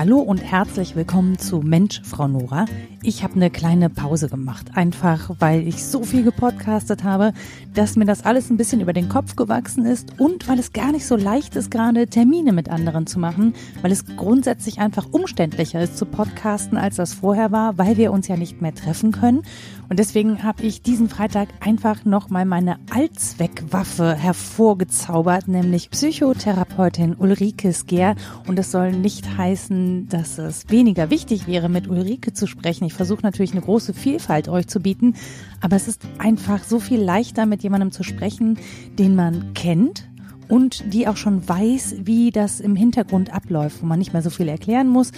Hallo 0.00 0.16
und 0.16 0.38
herzlich 0.38 0.96
willkommen 0.96 1.38
zu 1.38 1.60
Mensch, 1.60 2.00
Frau 2.02 2.26
Nora. 2.26 2.64
Ich 3.02 3.22
habe 3.22 3.34
eine 3.34 3.50
kleine 3.50 3.90
Pause 3.90 4.30
gemacht, 4.30 4.68
einfach 4.74 5.28
weil 5.40 5.68
ich 5.68 5.84
so 5.84 6.04
viel 6.04 6.22
gepodcastet 6.22 7.04
habe, 7.04 7.34
dass 7.74 7.96
mir 7.96 8.06
das 8.06 8.24
alles 8.24 8.48
ein 8.48 8.56
bisschen 8.56 8.80
über 8.80 8.94
den 8.94 9.10
Kopf 9.10 9.36
gewachsen 9.36 9.84
ist 9.84 10.18
und 10.18 10.48
weil 10.48 10.58
es 10.58 10.72
gar 10.72 10.90
nicht 10.92 11.06
so 11.06 11.16
leicht 11.16 11.54
ist, 11.54 11.70
gerade 11.70 12.06
Termine 12.06 12.54
mit 12.54 12.70
anderen 12.70 13.06
zu 13.06 13.18
machen, 13.18 13.52
weil 13.82 13.92
es 13.92 14.06
grundsätzlich 14.16 14.78
einfach 14.78 15.06
umständlicher 15.10 15.82
ist 15.82 15.98
zu 15.98 16.06
podcasten, 16.06 16.78
als 16.78 16.96
das 16.96 17.12
vorher 17.12 17.52
war, 17.52 17.76
weil 17.76 17.98
wir 17.98 18.10
uns 18.10 18.26
ja 18.26 18.38
nicht 18.38 18.62
mehr 18.62 18.74
treffen 18.74 19.12
können. 19.12 19.42
Und 19.90 19.98
deswegen 19.98 20.44
habe 20.44 20.62
ich 20.62 20.82
diesen 20.82 21.08
Freitag 21.08 21.48
einfach 21.60 22.04
nochmal 22.04 22.46
meine 22.46 22.76
Allzweckwaffe 22.90 24.14
hervorgezaubert, 24.14 25.48
nämlich 25.48 25.90
Psychotherapeutin 25.90 27.16
Ulrike 27.18 27.72
Sker. 27.72 28.14
Und 28.46 28.56
das 28.56 28.70
soll 28.70 28.92
nicht 28.92 29.36
heißen, 29.36 29.89
dass 30.08 30.38
es 30.38 30.68
weniger 30.68 31.10
wichtig 31.10 31.46
wäre, 31.46 31.68
mit 31.68 31.88
Ulrike 31.88 32.32
zu 32.32 32.46
sprechen. 32.46 32.84
Ich 32.84 32.94
versuche 32.94 33.22
natürlich 33.22 33.52
eine 33.52 33.60
große 33.60 33.94
Vielfalt 33.94 34.48
euch 34.48 34.66
zu 34.66 34.80
bieten, 34.80 35.14
aber 35.60 35.76
es 35.76 35.88
ist 35.88 36.02
einfach 36.18 36.64
so 36.64 36.80
viel 36.80 37.00
leichter, 37.00 37.46
mit 37.46 37.62
jemandem 37.62 37.90
zu 37.92 38.02
sprechen, 38.02 38.58
den 38.98 39.14
man 39.14 39.54
kennt, 39.54 40.10
und 40.50 40.92
die 40.92 41.06
auch 41.06 41.16
schon 41.16 41.48
weiß, 41.48 41.98
wie 42.00 42.32
das 42.32 42.60
im 42.60 42.74
Hintergrund 42.74 43.32
abläuft, 43.32 43.82
wo 43.82 43.86
man 43.86 44.00
nicht 44.00 44.12
mehr 44.12 44.22
so 44.22 44.30
viel 44.30 44.48
erklären 44.48 44.88
muss. 44.88 45.12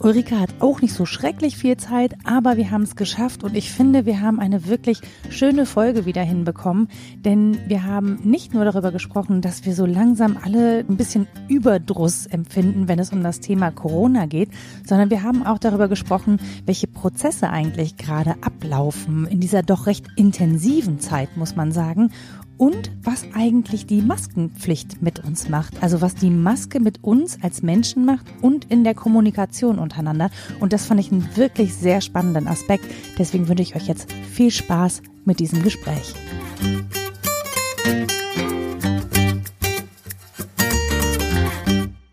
Ulrike 0.00 0.38
hat 0.38 0.50
auch 0.60 0.80
nicht 0.80 0.92
so 0.92 1.06
schrecklich 1.06 1.56
viel 1.56 1.76
Zeit, 1.76 2.14
aber 2.24 2.56
wir 2.56 2.70
haben 2.70 2.82
es 2.82 2.96
geschafft 2.96 3.44
und 3.44 3.56
ich 3.56 3.70
finde, 3.70 4.06
wir 4.06 4.20
haben 4.20 4.40
eine 4.40 4.66
wirklich 4.66 5.00
schöne 5.30 5.66
Folge 5.66 6.04
wieder 6.04 6.22
hinbekommen, 6.22 6.88
denn 7.24 7.58
wir 7.68 7.84
haben 7.84 8.18
nicht 8.24 8.54
nur 8.54 8.64
darüber 8.64 8.92
gesprochen, 8.92 9.40
dass 9.40 9.64
wir 9.64 9.74
so 9.74 9.86
langsam 9.86 10.36
alle 10.42 10.80
ein 10.80 10.96
bisschen 10.96 11.26
Überdruss 11.48 12.26
empfinden, 12.26 12.88
wenn 12.88 12.98
es 12.98 13.12
um 13.12 13.22
das 13.22 13.40
Thema 13.40 13.70
Corona 13.70 14.26
geht, 14.26 14.50
sondern 14.86 15.10
wir 15.10 15.22
haben 15.22 15.46
auch 15.46 15.58
darüber 15.58 15.88
gesprochen, 15.88 16.40
welche 16.66 16.86
Prozesse 16.86 17.50
eigentlich 17.50 17.96
gerade 17.96 18.34
ablaufen 18.40 19.26
in 19.26 19.40
dieser 19.40 19.62
doch 19.62 19.86
recht 19.86 20.06
intensiven 20.16 21.00
Zeit, 21.00 21.36
muss 21.36 21.56
man 21.56 21.72
sagen 21.72 22.10
und 22.58 22.90
was 23.02 23.24
eigentlich 23.34 23.86
die 23.86 24.00
Maskenpflicht 24.00 25.02
mit 25.02 25.24
uns 25.24 25.48
macht. 25.48 25.82
Also 25.82 26.00
was 26.00 26.14
die 26.14 26.30
Maske 26.30 26.80
mit 26.80 27.02
uns 27.02 27.38
als 27.42 27.62
Menschen 27.62 28.04
macht 28.04 28.26
und 28.40 28.70
in 28.70 28.84
der 28.84 28.94
Kommunikation 28.94 29.78
untereinander. 29.78 30.30
Und 30.60 30.72
das 30.72 30.86
fand 30.86 31.00
ich 31.00 31.10
einen 31.10 31.36
wirklich 31.36 31.74
sehr 31.74 32.00
spannenden 32.00 32.46
Aspekt. 32.46 32.84
Deswegen 33.18 33.48
wünsche 33.48 33.62
ich 33.62 33.76
euch 33.76 33.86
jetzt 33.86 34.12
viel 34.12 34.50
Spaß 34.50 35.02
mit 35.24 35.40
diesem 35.40 35.62
Gespräch. 35.62 36.14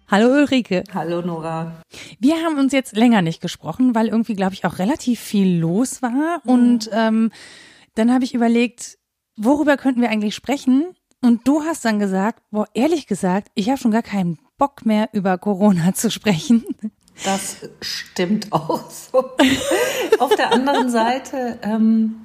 Hallo 0.09 0.34
Ulrike. 0.34 0.84
Hallo 0.94 1.22
Nora. 1.22 1.81
Wir 2.19 2.36
haben 2.44 2.59
uns 2.59 2.73
jetzt 2.73 2.97
länger 2.97 3.22
nicht 3.22 3.42
gesprochen, 3.42 3.95
weil 3.95 4.09
irgendwie, 4.09 4.36
glaube 4.36 4.53
ich, 4.53 4.66
auch 4.66 4.78
relativ 4.78 5.19
viel 5.19 5.58
los 5.58 6.02
war. 6.02 6.42
Mhm. 6.44 6.52
Und 6.52 6.89
ähm, 6.92 7.31
dann 7.95 8.14
habe 8.14 8.23
ich 8.23 8.34
überlegt, 8.34 8.97
worüber 9.44 9.78
könnten 9.78 10.02
wir 10.02 10.09
eigentlich 10.09 10.36
sprechen? 10.36 10.86
Und 11.22 11.47
du 11.47 11.64
hast 11.64 11.86
dann 11.86 12.00
gesagt, 12.00 12.42
boah, 12.52 12.67
ehrlich 12.73 13.08
gesagt, 13.08 13.50
ich 13.53 13.70
habe 13.70 13.78
schon 13.78 13.92
gar 13.92 14.02
keinen 14.02 14.39
Bock 14.58 14.86
mehr 14.86 15.09
über 15.14 15.38
Corona 15.38 15.94
zu 15.94 16.09
sprechen. 16.09 16.64
Das 17.23 17.58
stimmt 17.81 18.52
auch 18.52 18.89
so. 18.89 19.31
Auf 20.19 20.36
der 20.36 20.53
anderen 20.53 20.89
Seite, 20.89 21.59
ähm, 21.62 22.22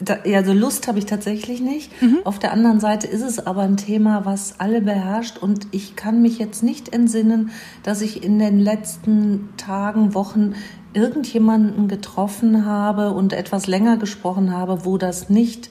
da, 0.00 0.24
ja, 0.24 0.42
so 0.42 0.52
Lust 0.52 0.88
habe 0.88 0.98
ich 0.98 1.06
tatsächlich 1.06 1.60
nicht. 1.60 2.02
Mhm. 2.02 2.20
Auf 2.24 2.38
der 2.38 2.52
anderen 2.52 2.80
Seite 2.80 3.06
ist 3.06 3.22
es 3.22 3.46
aber 3.46 3.62
ein 3.62 3.76
Thema, 3.76 4.24
was 4.24 4.58
alle 4.58 4.80
beherrscht 4.80 5.38
und 5.38 5.68
ich 5.72 5.94
kann 5.94 6.22
mich 6.22 6.38
jetzt 6.38 6.62
nicht 6.62 6.92
entsinnen, 6.92 7.50
dass 7.82 8.00
ich 8.00 8.24
in 8.24 8.38
den 8.38 8.58
letzten 8.58 9.50
Tagen, 9.56 10.14
Wochen 10.14 10.54
irgendjemanden 10.92 11.86
getroffen 11.86 12.64
habe 12.64 13.12
und 13.12 13.32
etwas 13.32 13.66
länger 13.66 13.96
gesprochen 13.96 14.52
habe, 14.52 14.84
wo 14.84 14.98
das 14.98 15.28
nicht 15.28 15.70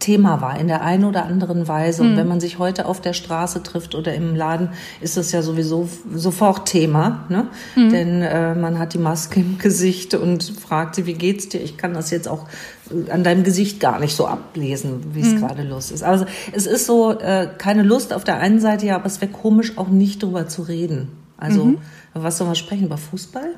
Thema 0.00 0.40
war 0.40 0.58
in 0.58 0.66
der 0.66 0.82
einen 0.82 1.04
oder 1.04 1.24
anderen 1.24 1.68
Weise. 1.68 2.02
Und 2.02 2.12
mhm. 2.12 2.16
wenn 2.16 2.28
man 2.28 2.40
sich 2.40 2.58
heute 2.58 2.86
auf 2.86 3.00
der 3.00 3.12
Straße 3.12 3.62
trifft 3.62 3.94
oder 3.94 4.14
im 4.14 4.34
Laden, 4.34 4.70
ist 5.00 5.16
das 5.16 5.32
ja 5.32 5.42
sowieso 5.42 5.88
sofort 6.14 6.68
Thema. 6.68 7.24
Ne? 7.28 7.46
Mhm. 7.76 7.90
Denn 7.90 8.22
äh, 8.22 8.54
man 8.54 8.78
hat 8.78 8.94
die 8.94 8.98
Maske 8.98 9.40
im 9.40 9.58
Gesicht 9.58 10.14
und 10.14 10.42
fragt 10.42 10.96
sie, 10.96 11.06
wie 11.06 11.14
geht's 11.14 11.48
dir? 11.48 11.60
Ich 11.60 11.76
kann 11.76 11.94
das 11.94 12.10
jetzt 12.10 12.28
auch 12.28 12.46
äh, 12.90 13.10
an 13.10 13.22
deinem 13.22 13.44
Gesicht 13.44 13.78
gar 13.78 14.00
nicht 14.00 14.16
so 14.16 14.26
ablesen, 14.26 15.14
wie 15.14 15.20
es 15.20 15.34
mhm. 15.34 15.40
gerade 15.40 15.62
los 15.62 15.90
ist. 15.90 16.02
Also 16.02 16.26
es 16.52 16.66
ist 16.66 16.86
so 16.86 17.12
äh, 17.12 17.48
keine 17.58 17.82
Lust 17.82 18.12
auf 18.12 18.24
der 18.24 18.38
einen 18.38 18.60
Seite, 18.60 18.86
ja, 18.86 18.96
aber 18.96 19.06
es 19.06 19.20
wäre 19.20 19.30
komisch, 19.30 19.78
auch 19.78 19.88
nicht 19.88 20.22
drüber 20.22 20.48
zu 20.48 20.62
reden. 20.62 21.08
Also 21.36 21.64
mhm. 21.64 21.78
was 22.14 22.38
soll 22.38 22.46
man 22.46 22.56
sprechen? 22.56 22.86
Über 22.86 22.98
Fußball? 22.98 23.54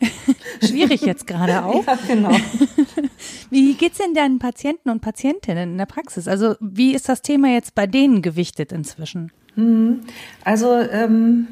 Schwierig 0.64 1.02
jetzt 1.02 1.26
gerade 1.26 1.64
auch. 1.64 1.86
Ja, 1.86 1.98
genau. 2.06 2.30
Wie 3.50 3.74
geht's 3.74 3.98
denn 3.98 4.14
deinen 4.14 4.38
Patienten 4.38 4.90
und 4.90 5.00
Patientinnen 5.00 5.72
in 5.72 5.78
der 5.78 5.86
Praxis? 5.86 6.28
Also 6.28 6.54
wie 6.60 6.94
ist 6.94 7.08
das 7.08 7.22
Thema 7.22 7.48
jetzt 7.48 7.74
bei 7.74 7.86
denen 7.86 8.22
gewichtet 8.22 8.72
inzwischen? 8.72 9.32
Mhm. 9.56 10.00
Also 10.44 10.74
ähm, 10.74 11.48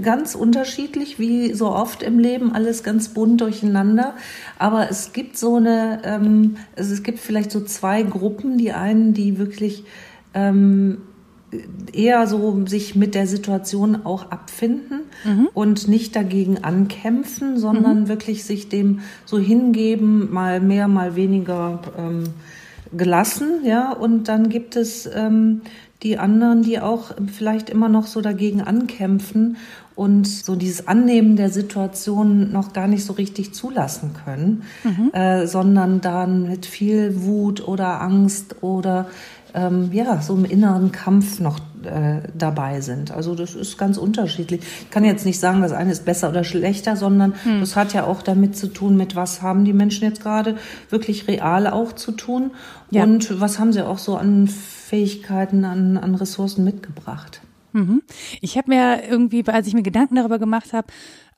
ganz 0.00 0.34
unterschiedlich, 0.34 1.18
wie 1.18 1.52
so 1.54 1.70
oft 1.70 2.02
im 2.02 2.18
Leben, 2.18 2.52
alles 2.52 2.82
ganz 2.82 3.08
bunt 3.08 3.40
durcheinander. 3.40 4.14
Aber 4.58 4.90
es 4.90 5.12
gibt 5.12 5.36
so 5.36 5.56
eine, 5.56 6.00
ähm, 6.04 6.56
also 6.76 6.92
es 6.92 7.02
gibt 7.02 7.18
vielleicht 7.18 7.50
so 7.50 7.62
zwei 7.64 8.02
Gruppen. 8.02 8.58
Die 8.58 8.72
einen, 8.72 9.12
die 9.14 9.38
wirklich 9.38 9.84
ähm, 10.34 10.98
eher 11.92 12.26
so 12.26 12.66
sich 12.66 12.94
mit 12.94 13.14
der 13.14 13.26
Situation 13.26 14.04
auch 14.04 14.30
abfinden 14.30 15.00
mhm. 15.24 15.48
und 15.54 15.88
nicht 15.88 16.14
dagegen 16.14 16.62
ankämpfen, 16.62 17.58
sondern 17.58 18.02
mhm. 18.02 18.08
wirklich 18.08 18.44
sich 18.44 18.68
dem 18.68 19.00
so 19.24 19.38
hingeben, 19.38 20.32
mal 20.32 20.60
mehr, 20.60 20.88
mal 20.88 21.16
weniger 21.16 21.80
ähm, 21.96 22.24
gelassen, 22.96 23.64
ja. 23.64 23.92
Und 23.92 24.28
dann 24.28 24.50
gibt 24.50 24.76
es 24.76 25.08
ähm, 25.12 25.62
die 26.02 26.18
anderen, 26.18 26.62
die 26.62 26.80
auch 26.80 27.12
vielleicht 27.26 27.70
immer 27.70 27.88
noch 27.88 28.06
so 28.06 28.20
dagegen 28.20 28.60
ankämpfen 28.60 29.56
und 29.98 30.28
so 30.28 30.54
dieses 30.54 30.86
Annehmen 30.86 31.34
der 31.34 31.50
Situation 31.50 32.52
noch 32.52 32.72
gar 32.72 32.86
nicht 32.86 33.04
so 33.04 33.14
richtig 33.14 33.52
zulassen 33.52 34.12
können, 34.24 34.62
mhm. 34.84 35.10
äh, 35.12 35.46
sondern 35.48 36.00
dann 36.00 36.48
mit 36.48 36.66
viel 36.66 37.24
Wut 37.24 37.66
oder 37.66 38.00
Angst 38.00 38.62
oder 38.62 39.08
ähm, 39.58 39.90
ja, 39.92 40.20
so 40.20 40.34
im 40.34 40.44
inneren 40.44 40.92
Kampf 40.92 41.40
noch 41.40 41.58
äh, 41.82 42.20
dabei 42.36 42.80
sind. 42.80 43.10
Also 43.10 43.34
das 43.34 43.54
ist 43.54 43.76
ganz 43.78 43.98
unterschiedlich. 43.98 44.60
Ich 44.82 44.90
kann 44.90 45.04
jetzt 45.04 45.26
nicht 45.26 45.40
sagen, 45.40 45.62
das 45.62 45.72
eine 45.72 45.90
ist 45.90 46.04
besser 46.04 46.28
oder 46.28 46.44
schlechter, 46.44 46.96
sondern 46.96 47.34
hm. 47.42 47.60
das 47.60 47.76
hat 47.76 47.92
ja 47.92 48.04
auch 48.04 48.22
damit 48.22 48.56
zu 48.56 48.68
tun, 48.68 48.96
mit 48.96 49.16
was 49.16 49.42
haben 49.42 49.64
die 49.64 49.72
Menschen 49.72 50.04
jetzt 50.04 50.22
gerade 50.22 50.56
wirklich 50.90 51.26
real 51.28 51.66
auch 51.66 51.92
zu 51.92 52.12
tun 52.12 52.52
ja. 52.90 53.02
und 53.02 53.40
was 53.40 53.58
haben 53.58 53.72
sie 53.72 53.84
auch 53.84 53.98
so 53.98 54.16
an 54.16 54.46
Fähigkeiten, 54.48 55.64
an, 55.64 55.96
an 55.96 56.14
Ressourcen 56.14 56.64
mitgebracht. 56.64 57.40
Mhm. 57.72 58.02
Ich 58.40 58.56
habe 58.56 58.70
mir 58.70 59.02
irgendwie, 59.08 59.44
als 59.46 59.66
ich 59.66 59.74
mir 59.74 59.82
Gedanken 59.82 60.16
darüber 60.16 60.38
gemacht 60.38 60.72
habe, 60.72 60.88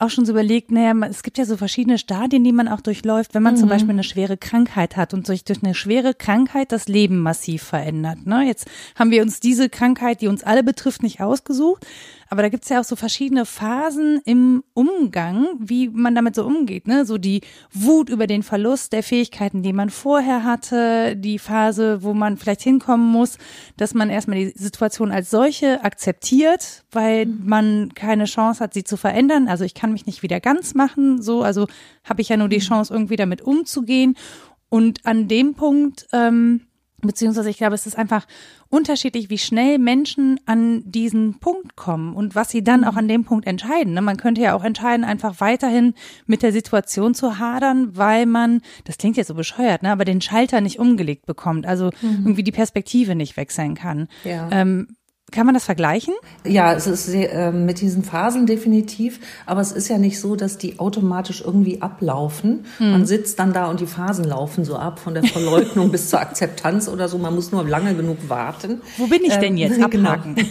auch 0.00 0.10
schon 0.10 0.24
so 0.24 0.32
überlegt, 0.32 0.70
naja, 0.70 0.94
es 1.08 1.22
gibt 1.22 1.38
ja 1.38 1.44
so 1.44 1.56
verschiedene 1.56 1.98
Stadien, 1.98 2.42
die 2.42 2.52
man 2.52 2.68
auch 2.68 2.80
durchläuft, 2.80 3.34
wenn 3.34 3.42
man 3.42 3.54
mhm. 3.54 3.58
zum 3.58 3.68
Beispiel 3.68 3.90
eine 3.90 4.02
schwere 4.02 4.36
Krankheit 4.36 4.96
hat 4.96 5.12
und 5.12 5.26
sich 5.26 5.44
durch 5.44 5.62
eine 5.62 5.74
schwere 5.74 6.14
Krankheit 6.14 6.72
das 6.72 6.88
Leben 6.88 7.18
massiv 7.18 7.62
verändert. 7.62 8.26
Ne? 8.26 8.44
Jetzt 8.46 8.66
haben 8.96 9.10
wir 9.10 9.22
uns 9.22 9.40
diese 9.40 9.68
Krankheit, 9.68 10.22
die 10.22 10.28
uns 10.28 10.42
alle 10.42 10.62
betrifft, 10.62 11.02
nicht 11.02 11.20
ausgesucht, 11.20 11.86
aber 12.32 12.42
da 12.42 12.48
gibt's 12.48 12.68
ja 12.68 12.78
auch 12.78 12.84
so 12.84 12.94
verschiedene 12.94 13.44
Phasen 13.44 14.20
im 14.24 14.62
Umgang, 14.72 15.48
wie 15.58 15.88
man 15.88 16.14
damit 16.14 16.36
so 16.36 16.46
umgeht. 16.46 16.86
Ne? 16.86 17.04
So 17.04 17.18
die 17.18 17.40
Wut 17.72 18.08
über 18.08 18.28
den 18.28 18.44
Verlust 18.44 18.92
der 18.92 19.02
Fähigkeiten, 19.02 19.64
die 19.64 19.72
man 19.72 19.90
vorher 19.90 20.44
hatte, 20.44 21.16
die 21.16 21.40
Phase, 21.40 22.04
wo 22.04 22.14
man 22.14 22.36
vielleicht 22.36 22.62
hinkommen 22.62 23.10
muss, 23.10 23.36
dass 23.76 23.94
man 23.94 24.10
erstmal 24.10 24.38
die 24.38 24.52
Situation 24.54 25.10
als 25.10 25.28
solche 25.30 25.82
akzeptiert, 25.82 26.84
weil 26.92 27.26
mhm. 27.26 27.40
man 27.46 27.94
keine 27.94 28.26
Chance 28.26 28.62
hat, 28.62 28.74
sie 28.74 28.84
zu 28.84 28.96
verändern. 28.96 29.48
Also 29.48 29.64
ich 29.64 29.74
kann 29.74 29.92
mich 29.92 30.06
nicht 30.06 30.22
wieder 30.22 30.38
ganz 30.38 30.74
machen, 30.74 31.20
so, 31.20 31.42
also 31.42 31.66
habe 32.04 32.22
ich 32.22 32.28
ja 32.28 32.36
nur 32.36 32.48
die 32.48 32.58
mhm. 32.58 32.62
Chance, 32.62 32.94
irgendwie 32.94 33.16
damit 33.16 33.42
umzugehen. 33.42 34.16
Und 34.68 35.04
an 35.04 35.26
dem 35.26 35.54
Punkt 35.54 36.06
ähm, 36.12 36.60
Beziehungsweise 37.02 37.50
ich 37.50 37.58
glaube, 37.58 37.74
es 37.74 37.86
ist 37.86 37.96
einfach 37.96 38.26
unterschiedlich, 38.68 39.30
wie 39.30 39.38
schnell 39.38 39.78
Menschen 39.78 40.38
an 40.46 40.82
diesen 40.90 41.38
Punkt 41.40 41.76
kommen 41.76 42.14
und 42.14 42.34
was 42.34 42.50
sie 42.50 42.62
dann 42.62 42.84
auch 42.84 42.96
an 42.96 43.08
dem 43.08 43.24
Punkt 43.24 43.46
entscheiden. 43.46 43.94
Ne? 43.94 44.02
Man 44.02 44.16
könnte 44.16 44.40
ja 44.40 44.54
auch 44.54 44.64
entscheiden, 44.64 45.04
einfach 45.04 45.40
weiterhin 45.40 45.94
mit 46.26 46.42
der 46.42 46.52
Situation 46.52 47.14
zu 47.14 47.38
hadern, 47.38 47.96
weil 47.96 48.26
man, 48.26 48.60
das 48.84 48.98
klingt 48.98 49.16
jetzt 49.16 49.28
so 49.28 49.34
bescheuert, 49.34 49.82
ne, 49.82 49.90
aber 49.90 50.04
den 50.04 50.20
Schalter 50.20 50.60
nicht 50.60 50.78
umgelegt 50.78 51.26
bekommt, 51.26 51.66
also 51.66 51.86
mhm. 52.00 52.22
irgendwie 52.24 52.42
die 52.42 52.52
Perspektive 52.52 53.14
nicht 53.14 53.36
wechseln 53.36 53.74
kann. 53.74 54.08
Ja. 54.24 54.48
Ähm, 54.52 54.88
kann 55.30 55.46
man 55.46 55.54
das 55.54 55.64
vergleichen? 55.64 56.14
Ja, 56.44 56.72
es 56.72 56.86
ist 56.86 57.08
äh, 57.08 57.52
mit 57.52 57.80
diesen 57.80 58.02
Phasen 58.02 58.46
definitiv, 58.46 59.20
aber 59.46 59.60
es 59.60 59.72
ist 59.72 59.88
ja 59.88 59.98
nicht 59.98 60.20
so, 60.20 60.36
dass 60.36 60.58
die 60.58 60.78
automatisch 60.78 61.42
irgendwie 61.44 61.82
ablaufen. 61.82 62.64
Hm. 62.78 62.90
Man 62.90 63.06
sitzt 63.06 63.38
dann 63.38 63.52
da 63.52 63.66
und 63.66 63.80
die 63.80 63.86
Phasen 63.86 64.24
laufen 64.24 64.64
so 64.64 64.76
ab, 64.76 64.98
von 64.98 65.14
der 65.14 65.24
Verleugnung 65.24 65.90
bis 65.92 66.08
zur 66.08 66.20
Akzeptanz 66.20 66.88
oder 66.88 67.08
so. 67.08 67.18
Man 67.18 67.34
muss 67.34 67.52
nur 67.52 67.64
lange 67.64 67.94
genug 67.94 68.28
warten. 68.28 68.80
Wo 68.98 69.06
bin 69.06 69.24
ich 69.24 69.36
denn 69.36 69.56
jetzt? 69.56 69.78
Ähm, 69.78 69.84
Abhaken. 69.84 70.34
Genau. 70.34 70.48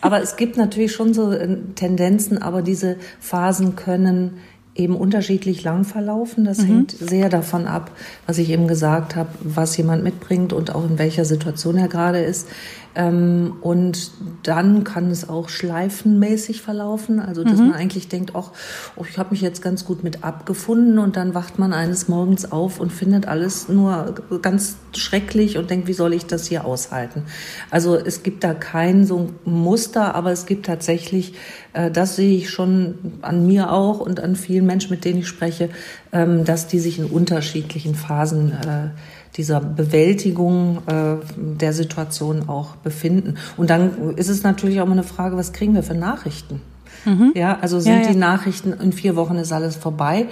aber 0.00 0.22
es 0.22 0.36
gibt 0.36 0.56
natürlich 0.56 0.92
schon 0.92 1.14
so 1.14 1.32
äh, 1.32 1.56
Tendenzen, 1.74 2.38
aber 2.38 2.62
diese 2.62 2.96
Phasen 3.20 3.76
können 3.76 4.38
eben 4.74 4.96
unterschiedlich 4.96 5.62
lang 5.62 5.84
verlaufen. 5.84 6.44
Das 6.44 6.58
mhm. 6.58 6.66
hängt 6.66 6.90
sehr 6.92 7.28
davon 7.28 7.66
ab, 7.66 7.90
was 8.26 8.38
ich 8.38 8.50
eben 8.50 8.66
gesagt 8.66 9.14
habe, 9.14 9.30
was 9.42 9.76
jemand 9.76 10.02
mitbringt 10.02 10.52
und 10.52 10.74
auch 10.74 10.84
in 10.84 10.98
welcher 10.98 11.24
Situation 11.24 11.76
er 11.76 11.88
gerade 11.88 12.20
ist. 12.20 12.48
Ähm, 12.96 13.56
und 13.60 14.12
dann 14.44 14.84
kann 14.84 15.10
es 15.10 15.28
auch 15.28 15.48
schleifenmäßig 15.48 16.62
verlaufen, 16.62 17.18
also 17.18 17.42
dass 17.42 17.58
mhm. 17.58 17.68
man 17.68 17.74
eigentlich 17.74 18.08
denkt, 18.08 18.32
ach, 18.34 18.52
oh, 18.96 19.04
ich 19.08 19.18
habe 19.18 19.30
mich 19.32 19.40
jetzt 19.40 19.62
ganz 19.62 19.84
gut 19.84 20.04
mit 20.04 20.22
abgefunden 20.22 20.98
und 20.98 21.16
dann 21.16 21.34
wacht 21.34 21.58
man 21.58 21.72
eines 21.72 22.06
Morgens 22.06 22.50
auf 22.50 22.78
und 22.78 22.92
findet 22.92 23.26
alles 23.26 23.68
nur 23.68 24.14
ganz 24.42 24.76
schrecklich 24.94 25.58
und 25.58 25.70
denkt, 25.70 25.88
wie 25.88 25.92
soll 25.92 26.12
ich 26.12 26.26
das 26.26 26.46
hier 26.46 26.64
aushalten? 26.64 27.24
Also 27.70 27.96
es 27.96 28.22
gibt 28.22 28.44
da 28.44 28.54
kein 28.54 29.04
so 29.04 29.18
ein 29.18 29.34
Muster, 29.44 30.14
aber 30.14 30.30
es 30.30 30.46
gibt 30.46 30.66
tatsächlich, 30.66 31.34
das 31.92 32.16
sehe 32.16 32.36
ich 32.36 32.50
schon 32.50 32.94
an 33.22 33.46
mir 33.46 33.72
auch 33.72 34.00
und 34.00 34.20
an 34.20 34.36
vielen 34.36 34.66
Menschen, 34.66 34.90
mit 34.90 35.04
denen 35.04 35.20
ich 35.20 35.28
spreche, 35.28 35.70
ähm, 36.12 36.44
dass 36.44 36.66
die 36.66 36.78
sich 36.78 36.98
in 36.98 37.06
unterschiedlichen 37.06 37.94
Phasen 37.94 38.52
äh, 38.52 38.88
dieser 39.36 39.60
Bewältigung 39.60 40.82
äh, 40.86 41.16
der 41.36 41.72
Situation 41.72 42.48
auch 42.48 42.76
befinden. 42.76 43.36
Und 43.56 43.70
dann 43.70 44.14
ist 44.16 44.28
es 44.28 44.42
natürlich 44.42 44.80
auch 44.80 44.84
immer 44.84 44.92
eine 44.92 45.02
Frage, 45.02 45.36
was 45.36 45.52
kriegen 45.52 45.74
wir 45.74 45.82
für 45.82 45.94
Nachrichten? 45.94 46.60
Mhm. 47.04 47.32
Ja, 47.34 47.58
also 47.60 47.80
sind 47.80 47.92
ja, 47.92 48.02
ja. 48.02 48.08
die 48.08 48.18
Nachrichten 48.18 48.72
in 48.72 48.92
vier 48.92 49.16
Wochen 49.16 49.36
ist 49.36 49.52
alles 49.52 49.76
vorbei? 49.76 50.26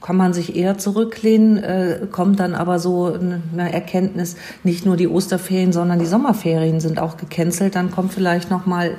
Kann 0.00 0.16
man 0.16 0.32
sich 0.32 0.54
eher 0.54 0.78
zurücklehnen, 0.78 1.56
äh, 1.56 2.06
kommt 2.10 2.38
dann 2.38 2.54
aber 2.54 2.78
so 2.78 3.06
eine 3.06 3.72
Erkenntnis, 3.72 4.36
nicht 4.62 4.86
nur 4.86 4.96
die 4.96 5.08
Osterferien, 5.08 5.72
sondern 5.72 5.98
die 5.98 6.06
Sommerferien 6.06 6.78
sind 6.78 7.00
auch 7.00 7.16
gecancelt, 7.16 7.74
dann 7.74 7.90
kommt 7.90 8.12
vielleicht 8.12 8.48
nochmal, 8.48 8.92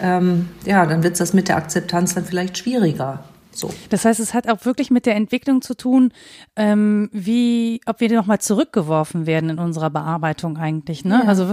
ähm, 0.00 0.48
ja, 0.66 0.84
dann 0.84 1.02
wird 1.02 1.18
das 1.18 1.32
mit 1.32 1.48
der 1.48 1.56
Akzeptanz 1.56 2.14
dann 2.14 2.26
vielleicht 2.26 2.58
schwieriger. 2.58 3.24
So. 3.54 3.70
Das 3.90 4.04
heißt, 4.04 4.20
es 4.20 4.34
hat 4.34 4.48
auch 4.48 4.64
wirklich 4.64 4.90
mit 4.90 5.06
der 5.06 5.14
Entwicklung 5.14 5.62
zu 5.62 5.74
tun, 5.74 6.12
ähm, 6.56 7.10
wie, 7.12 7.80
ob 7.86 8.00
wir 8.00 8.10
nochmal 8.12 8.40
zurückgeworfen 8.40 9.26
werden 9.26 9.50
in 9.50 9.58
unserer 9.58 9.90
Bearbeitung 9.90 10.56
eigentlich. 10.56 11.04
Ne? 11.04 11.20
Ja. 11.22 11.28
Also 11.28 11.52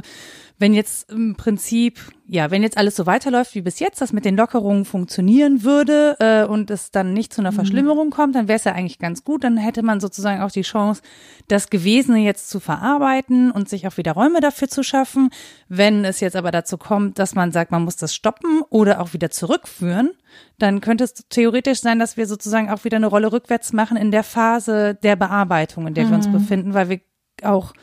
wenn 0.60 0.74
jetzt 0.74 1.10
im 1.10 1.36
Prinzip, 1.36 2.00
ja, 2.28 2.52
wenn 2.52 2.64
jetzt 2.64 2.78
alles 2.78 2.98
so 2.98 3.06
weiterläuft 3.06 3.56
wie 3.56 3.62
bis 3.62 3.80
jetzt, 3.80 4.02
das 4.02 4.12
mit 4.12 4.26
den 4.26 4.36
Lockerungen 4.36 4.84
funktionieren 4.84 5.64
würde 5.64 6.18
äh, 6.20 6.44
und 6.44 6.70
es 6.70 6.92
dann 6.92 7.14
nicht 7.14 7.34
zu 7.34 7.42
einer 7.42 7.52
mhm. 7.52 7.56
Verschlimmerung 7.56 8.10
kommt, 8.10 8.36
dann 8.36 8.50
wäre 8.50 8.58
es 8.58 8.66
ja 8.66 8.74
eigentlich 8.74 9.00
ganz 9.00 9.24
gut. 9.24 9.46
Dann 9.46 9.56
hätte 9.56 9.84
man 9.84 10.02
sozusagen 10.02 10.42
auch 10.42 10.52
die 10.52 10.64
Chance, 10.64 11.02
das 11.48 11.70
Gewesene 11.70 12.20
jetzt 12.20 12.50
zu 12.50 12.60
verarbeiten 12.60 13.52
und 13.52 13.70
sich 13.70 13.88
auch 13.88 13.96
wieder 13.96 14.12
Räume 14.12 14.42
dafür 14.42 14.68
zu 14.68 14.84
schaffen. 14.84 15.30
Wenn 15.70 16.04
es 16.04 16.20
jetzt 16.20 16.36
aber 16.36 16.52
dazu 16.52 16.78
kommt, 16.78 17.20
dass 17.20 17.36
man 17.36 17.54
sagt, 17.54 17.72
man 17.72 17.86
muss 17.86 17.96
das 17.96 18.14
stoppen 18.14 18.62
oder 18.70 19.00
auch 19.00 19.14
wieder 19.14 19.30
zurückführen, 19.30 20.12
dann 20.58 20.82
könnte 20.82 21.06
es 21.06 21.14
theoretisch 21.30 21.80
sein, 21.80 22.00
dass 22.00 22.18
wir 22.18 22.28
sozusagen 22.28 22.70
auch 22.70 22.84
wieder 22.84 22.98
eine 22.98 23.08
Rolle 23.08 23.32
rückwärts 23.32 23.72
machen 23.72 23.96
in 23.96 24.12
der 24.12 24.24
Phase 24.24 24.94
der 24.96 25.16
Bearbeitung, 25.16 25.88
in 25.88 25.94
der 25.94 26.06
mhm. 26.06 26.10
wir 26.10 26.16
uns 26.18 26.28
mhm. 26.28 26.34
befinden, 26.34 26.74
weil 26.74 26.90
wir 26.90 27.00
auch 27.44 27.74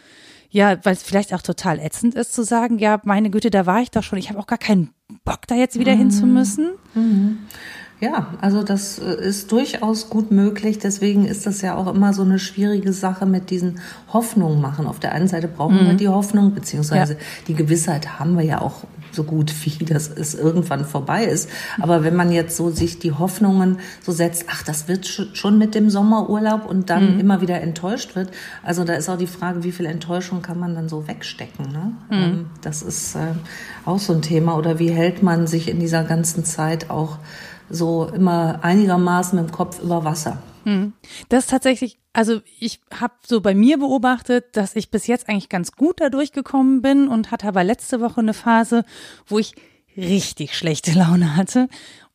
ja, 0.50 0.78
weil 0.84 0.94
es 0.94 1.02
vielleicht 1.02 1.34
auch 1.34 1.42
total 1.42 1.78
ätzend 1.78 2.14
ist 2.14 2.34
zu 2.34 2.44
sagen, 2.44 2.78
ja, 2.78 3.00
meine 3.04 3.30
Güte, 3.30 3.50
da 3.50 3.66
war 3.66 3.80
ich 3.80 3.90
doch 3.90 4.02
schon, 4.02 4.18
ich 4.18 4.28
habe 4.28 4.38
auch 4.38 4.46
gar 4.46 4.58
keinen 4.58 4.90
Bock, 5.24 5.46
da 5.46 5.54
jetzt 5.54 5.78
wieder 5.78 5.94
mhm. 5.94 5.98
hin 5.98 6.10
zu 6.10 6.26
müssen. 6.26 6.72
Mhm. 6.94 7.38
Ja, 7.98 8.34
also 8.42 8.62
das 8.62 8.98
äh, 8.98 9.14
ist 9.26 9.50
durchaus 9.52 10.10
gut 10.10 10.30
möglich. 10.30 10.78
Deswegen 10.78 11.24
ist 11.24 11.46
das 11.46 11.62
ja 11.62 11.76
auch 11.76 11.86
immer 11.86 12.12
so 12.12 12.22
eine 12.22 12.38
schwierige 12.38 12.92
Sache 12.92 13.24
mit 13.24 13.48
diesen 13.48 13.80
Hoffnungen 14.12 14.60
machen. 14.60 14.86
Auf 14.86 15.00
der 15.00 15.12
einen 15.12 15.28
Seite 15.28 15.48
brauchen 15.48 15.82
mhm. 15.82 15.86
wir 15.86 15.94
die 15.94 16.08
Hoffnung, 16.08 16.52
beziehungsweise 16.52 17.14
ja. 17.14 17.18
die 17.48 17.54
Gewissheit 17.54 18.18
haben 18.18 18.36
wir 18.36 18.44
ja 18.44 18.60
auch 18.60 18.84
so 19.12 19.24
gut 19.24 19.52
wie, 19.64 19.84
dass 19.86 20.08
es 20.08 20.34
irgendwann 20.34 20.84
vorbei 20.84 21.24
ist. 21.24 21.48
Aber 21.80 22.04
wenn 22.04 22.14
man 22.14 22.30
jetzt 22.30 22.58
so 22.58 22.68
sich 22.68 22.98
die 22.98 23.12
Hoffnungen 23.12 23.78
so 24.02 24.12
setzt, 24.12 24.44
ach, 24.48 24.62
das 24.62 24.88
wird 24.88 25.06
schon 25.06 25.56
mit 25.56 25.74
dem 25.74 25.88
Sommerurlaub 25.88 26.66
und 26.66 26.90
dann 26.90 27.14
mhm. 27.14 27.20
immer 27.20 27.40
wieder 27.40 27.62
enttäuscht 27.62 28.14
wird. 28.14 28.30
Also 28.62 28.84
da 28.84 28.92
ist 28.92 29.08
auch 29.08 29.16
die 29.16 29.26
Frage, 29.26 29.64
wie 29.64 29.72
viel 29.72 29.86
Enttäuschung 29.86 30.42
kann 30.42 30.60
man 30.60 30.74
dann 30.74 30.90
so 30.90 31.08
wegstecken? 31.08 31.72
Ne? 31.72 31.92
Mhm. 32.10 32.22
Ähm, 32.24 32.46
das 32.60 32.82
ist 32.82 33.14
äh, 33.14 33.32
auch 33.86 33.98
so 33.98 34.12
ein 34.12 34.20
Thema. 34.20 34.58
Oder 34.58 34.78
wie 34.78 34.90
hält 34.90 35.22
man 35.22 35.46
sich 35.46 35.70
in 35.70 35.80
dieser 35.80 36.04
ganzen 36.04 36.44
Zeit 36.44 36.90
auch 36.90 37.18
so 37.68 38.08
immer 38.14 38.60
einigermaßen 38.62 39.38
im 39.38 39.50
Kopf 39.50 39.80
über 39.82 40.04
Wasser. 40.04 40.38
Hm. 40.64 40.92
Das 41.28 41.44
ist 41.44 41.50
tatsächlich, 41.50 41.98
also 42.12 42.40
ich 42.58 42.80
habe 42.92 43.14
so 43.24 43.40
bei 43.40 43.54
mir 43.54 43.78
beobachtet, 43.78 44.56
dass 44.56 44.76
ich 44.76 44.90
bis 44.90 45.06
jetzt 45.06 45.28
eigentlich 45.28 45.48
ganz 45.48 45.72
gut 45.72 46.00
da 46.00 46.08
durchgekommen 46.08 46.82
bin 46.82 47.08
und 47.08 47.30
hatte 47.30 47.48
aber 47.48 47.64
letzte 47.64 48.00
Woche 48.00 48.20
eine 48.20 48.34
Phase, 48.34 48.84
wo 49.26 49.38
ich 49.38 49.54
richtig 49.96 50.56
schlechte 50.56 50.92
Laune 50.92 51.36
hatte 51.36 51.68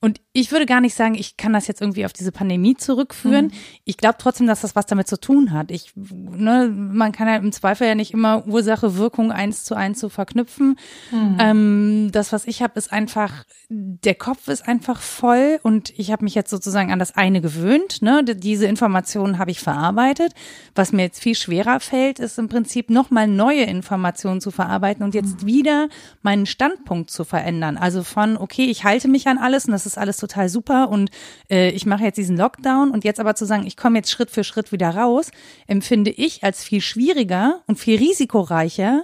und 0.03 0.19
ich 0.33 0.51
würde 0.51 0.65
gar 0.65 0.81
nicht 0.81 0.95
sagen, 0.95 1.13
ich 1.13 1.38
kann 1.38 1.53
das 1.53 1.68
jetzt 1.68 1.80
irgendwie 1.80 2.06
auf 2.06 2.13
diese 2.13 2.31
Pandemie 2.31 2.75
zurückführen. 2.75 3.45
Mhm. 3.45 3.51
Ich 3.86 3.98
glaube 3.98 4.15
trotzdem, 4.18 4.48
dass 4.48 4.62
das 4.62 4.75
was 4.75 4.88
damit 4.88 5.07
zu 5.07 5.19
tun 5.19 5.51
hat. 5.51 5.69
Ich, 5.69 5.94
ne, 5.95 6.74
man 6.75 7.12
kann 7.12 7.27
ja 7.27 7.36
im 7.36 7.51
Zweifel 7.51 7.86
ja 7.86 7.94
nicht 7.94 8.12
immer 8.12 8.48
Ursache, 8.48 8.98
Wirkung 8.98 9.31
eins 9.31 9.63
zu 9.63 9.75
eins 9.75 10.00
so 10.00 10.09
verknüpfen. 10.09 10.80
Mhm. 11.12 11.38
Ähm, 11.39 12.09
das, 12.12 12.33
was 12.33 12.48
ich 12.48 12.63
habe, 12.63 12.80
ist 12.80 12.92
einfach, 12.92 13.45
der 13.69 14.15
Kopf 14.15 14.48
ist 14.48 14.68
einfach 14.68 15.00
voll 15.00 15.59
und 15.62 15.92
ich 16.00 16.12
habe 16.12 16.24
mich 16.24 16.33
jetzt 16.33 16.50
sozusagen 16.50 16.92
an 16.92 16.97
das 16.97 17.15
eine 17.15 17.39
gewöhnt. 17.39 18.01
Ne? 18.01 18.24
Diese 18.24 18.65
Informationen 18.65 19.38
habe 19.38 19.51
ich 19.51 19.59
verarbeitet. 19.59 20.33
Was 20.74 20.94
mir 20.94 21.04
jetzt 21.04 21.21
viel 21.21 21.36
schwerer 21.36 21.80
fällt, 21.80 22.18
ist 22.18 22.39
im 22.39 22.50
Prinzip 22.50 22.89
nochmal 22.89 23.27
neue 23.27 23.65
Informationen 23.65 24.42
zu 24.42 24.50
verarbeiten 24.50 25.04
und 25.04 25.13
jetzt 25.13 25.44
mhm. 25.44 25.47
wieder 25.47 25.89
meinen 26.24 26.47
Standpunkt 26.47 27.12
zu 27.12 27.24
verändern. 27.24 27.77
Also 27.77 28.01
von, 28.01 28.36
okay, 28.36 28.65
ich 28.65 28.83
halte 28.83 29.07
mich 29.07 29.27
an 29.27 29.38
alles 29.38 29.65
und 29.65 29.74
das 29.74 29.86
ist 29.86 29.91
ist 29.92 29.98
alles 29.98 30.18
total 30.18 30.50
super 30.50 30.90
und 30.90 31.10
äh, 31.50 31.70
ich 31.72 31.86
mache 31.86 32.04
jetzt 32.04 32.18
diesen 32.18 32.38
Lockdown 32.38 32.92
und 32.92 33.04
jetzt 33.04 33.20
aber 33.20 33.36
zu 33.36 33.46
sagen, 33.46 33.66
ich 33.66 33.78
komme 33.78 33.98
jetzt 34.00 34.12
Schritt 34.12 34.32
für 34.32 34.44
Schritt 34.44 34.72
wieder 34.72 34.90
raus, 34.90 35.32
empfinde 35.68 36.12
ich 36.12 36.44
als 36.44 36.64
viel 36.64 36.82
schwieriger 36.82 37.62
und 37.68 37.80
viel 37.80 37.98
risikoreicher, 37.98 39.04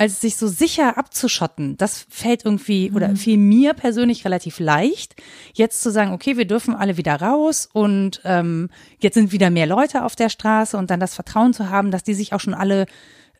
als 0.00 0.22
sich 0.22 0.36
so 0.36 0.48
sicher 0.48 0.96
abzuschotten. 0.96 1.76
Das 1.76 2.06
fällt 2.08 2.46
irgendwie 2.46 2.90
oder 2.94 3.08
mhm. 3.08 3.16
fiel 3.16 3.36
mir 3.36 3.74
persönlich 3.74 4.24
relativ 4.24 4.58
leicht, 4.58 5.14
jetzt 5.52 5.82
zu 5.82 5.90
sagen, 5.90 6.12
okay, 6.12 6.38
wir 6.38 6.46
dürfen 6.46 6.74
alle 6.74 6.96
wieder 6.96 7.20
raus 7.20 7.68
und 7.70 8.22
ähm, 8.24 8.70
jetzt 9.00 9.14
sind 9.14 9.30
wieder 9.30 9.50
mehr 9.50 9.66
Leute 9.66 10.04
auf 10.04 10.16
der 10.16 10.30
Straße 10.30 10.78
und 10.78 10.90
dann 10.90 11.00
das 11.00 11.14
Vertrauen 11.14 11.52
zu 11.52 11.68
haben, 11.68 11.90
dass 11.90 12.02
die 12.02 12.14
sich 12.14 12.32
auch 12.32 12.40
schon 12.40 12.54
alle 12.54 12.86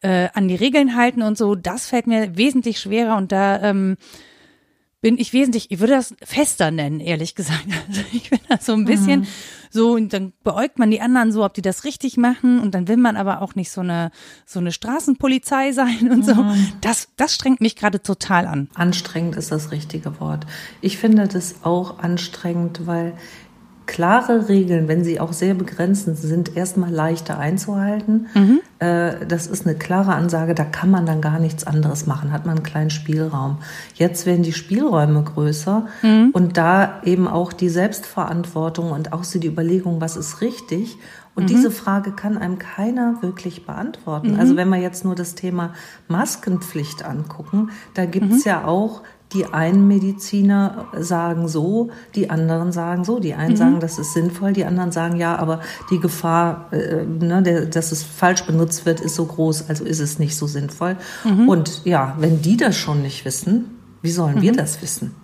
äh, 0.02 0.28
an 0.34 0.48
die 0.48 0.54
Regeln 0.54 0.96
halten 0.96 1.22
und 1.22 1.38
so, 1.38 1.54
das 1.54 1.86
fällt 1.86 2.06
mir 2.06 2.36
wesentlich 2.36 2.78
schwerer 2.78 3.16
und 3.16 3.32
da 3.32 3.62
ähm, 3.62 3.96
bin 5.00 5.18
ich 5.18 5.32
wesentlich, 5.32 5.70
ich 5.70 5.80
würde 5.80 5.94
das 5.94 6.14
fester 6.22 6.70
nennen, 6.70 7.00
ehrlich 7.00 7.34
gesagt. 7.34 7.66
Also 7.88 8.02
ich 8.12 8.30
bin 8.30 8.38
da 8.48 8.58
so 8.60 8.72
ein 8.72 8.84
bisschen 8.84 9.20
mhm. 9.20 9.26
so, 9.70 9.92
und 9.92 10.12
dann 10.12 10.32
beäugt 10.44 10.78
man 10.78 10.90
die 10.90 11.00
anderen 11.00 11.32
so, 11.32 11.44
ob 11.44 11.54
die 11.54 11.62
das 11.62 11.84
richtig 11.84 12.16
machen 12.16 12.60
und 12.60 12.74
dann 12.74 12.86
will 12.88 12.98
man 12.98 13.16
aber 13.16 13.42
auch 13.42 13.54
nicht 13.54 13.70
so 13.70 13.80
eine, 13.80 14.10
so 14.46 14.60
eine 14.60 14.70
Straßenpolizei 14.70 15.72
sein 15.72 16.10
und 16.10 16.18
mhm. 16.18 16.22
so. 16.22 16.46
Das, 16.80 17.08
das 17.16 17.34
strengt 17.34 17.60
mich 17.60 17.76
gerade 17.76 18.02
total 18.02 18.46
an. 18.46 18.68
Anstrengend 18.74 19.36
ist 19.36 19.50
das 19.50 19.70
richtige 19.70 20.20
Wort. 20.20 20.46
Ich 20.80 20.98
finde 20.98 21.26
das 21.26 21.64
auch 21.64 21.98
anstrengend, 21.98 22.86
weil 22.86 23.14
klare 23.90 24.48
Regeln, 24.48 24.86
wenn 24.86 25.02
sie 25.02 25.18
auch 25.18 25.32
sehr 25.32 25.54
begrenzend 25.54 26.16
sind, 26.16 26.56
erstmal 26.56 26.92
leichter 26.92 27.40
einzuhalten. 27.40 28.28
Mhm. 28.34 28.60
Äh, 28.78 29.26
das 29.26 29.48
ist 29.48 29.66
eine 29.66 29.74
klare 29.74 30.14
Ansage, 30.14 30.54
da 30.54 30.62
kann 30.64 30.92
man 30.92 31.06
dann 31.06 31.20
gar 31.20 31.40
nichts 31.40 31.66
anderes 31.66 32.06
machen, 32.06 32.30
hat 32.30 32.46
man 32.46 32.58
einen 32.58 32.62
kleinen 32.62 32.90
Spielraum. 32.90 33.58
Jetzt 33.94 34.26
werden 34.26 34.44
die 34.44 34.52
Spielräume 34.52 35.24
größer 35.24 35.88
mhm. 36.02 36.30
und 36.32 36.56
da 36.56 37.00
eben 37.02 37.26
auch 37.26 37.52
die 37.52 37.68
Selbstverantwortung 37.68 38.92
und 38.92 39.12
auch 39.12 39.24
so 39.24 39.40
die 39.40 39.48
Überlegung, 39.48 40.00
was 40.00 40.16
ist 40.16 40.40
richtig. 40.40 40.96
Und 41.34 41.44
mhm. 41.44 41.48
diese 41.48 41.72
Frage 41.72 42.12
kann 42.12 42.38
einem 42.38 42.60
keiner 42.60 43.16
wirklich 43.22 43.66
beantworten. 43.66 44.34
Mhm. 44.34 44.40
Also 44.40 44.54
wenn 44.54 44.68
wir 44.68 44.78
jetzt 44.78 45.04
nur 45.04 45.16
das 45.16 45.34
Thema 45.34 45.74
Maskenpflicht 46.06 47.04
angucken, 47.04 47.70
da 47.94 48.06
gibt's 48.06 48.44
mhm. 48.44 48.50
ja 48.50 48.64
auch 48.66 49.02
die 49.32 49.46
einen 49.46 49.86
Mediziner 49.86 50.86
sagen 50.98 51.46
so, 51.46 51.90
die 52.14 52.30
anderen 52.30 52.72
sagen 52.72 53.04
so. 53.04 53.20
Die 53.20 53.34
einen 53.34 53.52
mhm. 53.52 53.56
sagen, 53.56 53.80
das 53.80 53.98
ist 53.98 54.12
sinnvoll, 54.12 54.52
die 54.52 54.64
anderen 54.64 54.90
sagen 54.90 55.16
ja, 55.16 55.36
aber 55.36 55.60
die 55.90 56.00
Gefahr, 56.00 56.68
äh, 56.72 57.04
ne, 57.04 57.42
der, 57.42 57.66
dass 57.66 57.92
es 57.92 58.02
falsch 58.02 58.44
benutzt 58.44 58.86
wird, 58.86 59.00
ist 59.00 59.14
so 59.14 59.26
groß, 59.26 59.68
also 59.68 59.84
ist 59.84 60.00
es 60.00 60.18
nicht 60.18 60.36
so 60.36 60.46
sinnvoll. 60.46 60.96
Mhm. 61.24 61.48
Und 61.48 61.82
ja, 61.84 62.16
wenn 62.18 62.42
die 62.42 62.56
das 62.56 62.76
schon 62.76 63.02
nicht 63.02 63.24
wissen, 63.24 63.66
wie 64.02 64.10
sollen 64.10 64.36
mhm. 64.36 64.42
wir 64.42 64.52
das 64.52 64.82
wissen? 64.82 65.14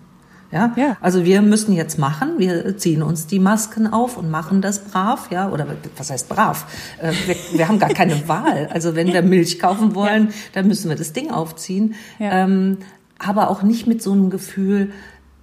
Ja? 0.51 0.71
ja, 0.77 0.95
also 1.01 1.25
wir 1.25 1.41
müssen 1.41 1.73
jetzt 1.73 1.99
machen, 1.99 2.35
wir 2.37 2.77
ziehen 2.77 3.03
uns 3.03 3.27
die 3.27 3.39
Masken 3.39 3.85
auf 3.85 4.15
und 4.15 4.31
machen 4.31 4.61
das 4.61 4.79
brav, 4.79 5.29
ja, 5.29 5.49
oder 5.49 5.67
was 5.97 6.09
heißt 6.09 6.29
brav? 6.29 6.65
Äh, 7.01 7.11
wir, 7.25 7.35
wir 7.57 7.67
haben 7.67 7.79
gar 7.79 7.89
keine 7.89 8.27
Wahl. 8.29 8.69
Also 8.71 8.95
wenn 8.95 9.07
wir 9.11 9.21
Milch 9.21 9.59
kaufen 9.59 9.93
wollen, 9.93 10.27
ja. 10.27 10.33
dann 10.53 10.67
müssen 10.67 10.87
wir 10.87 10.95
das 10.95 11.11
Ding 11.11 11.31
aufziehen. 11.31 11.95
Ja. 12.17 12.43
Ähm, 12.43 12.77
aber 13.19 13.49
auch 13.49 13.63
nicht 13.63 13.87
mit 13.87 14.01
so 14.01 14.11
einem 14.11 14.29
Gefühl, 14.29 14.91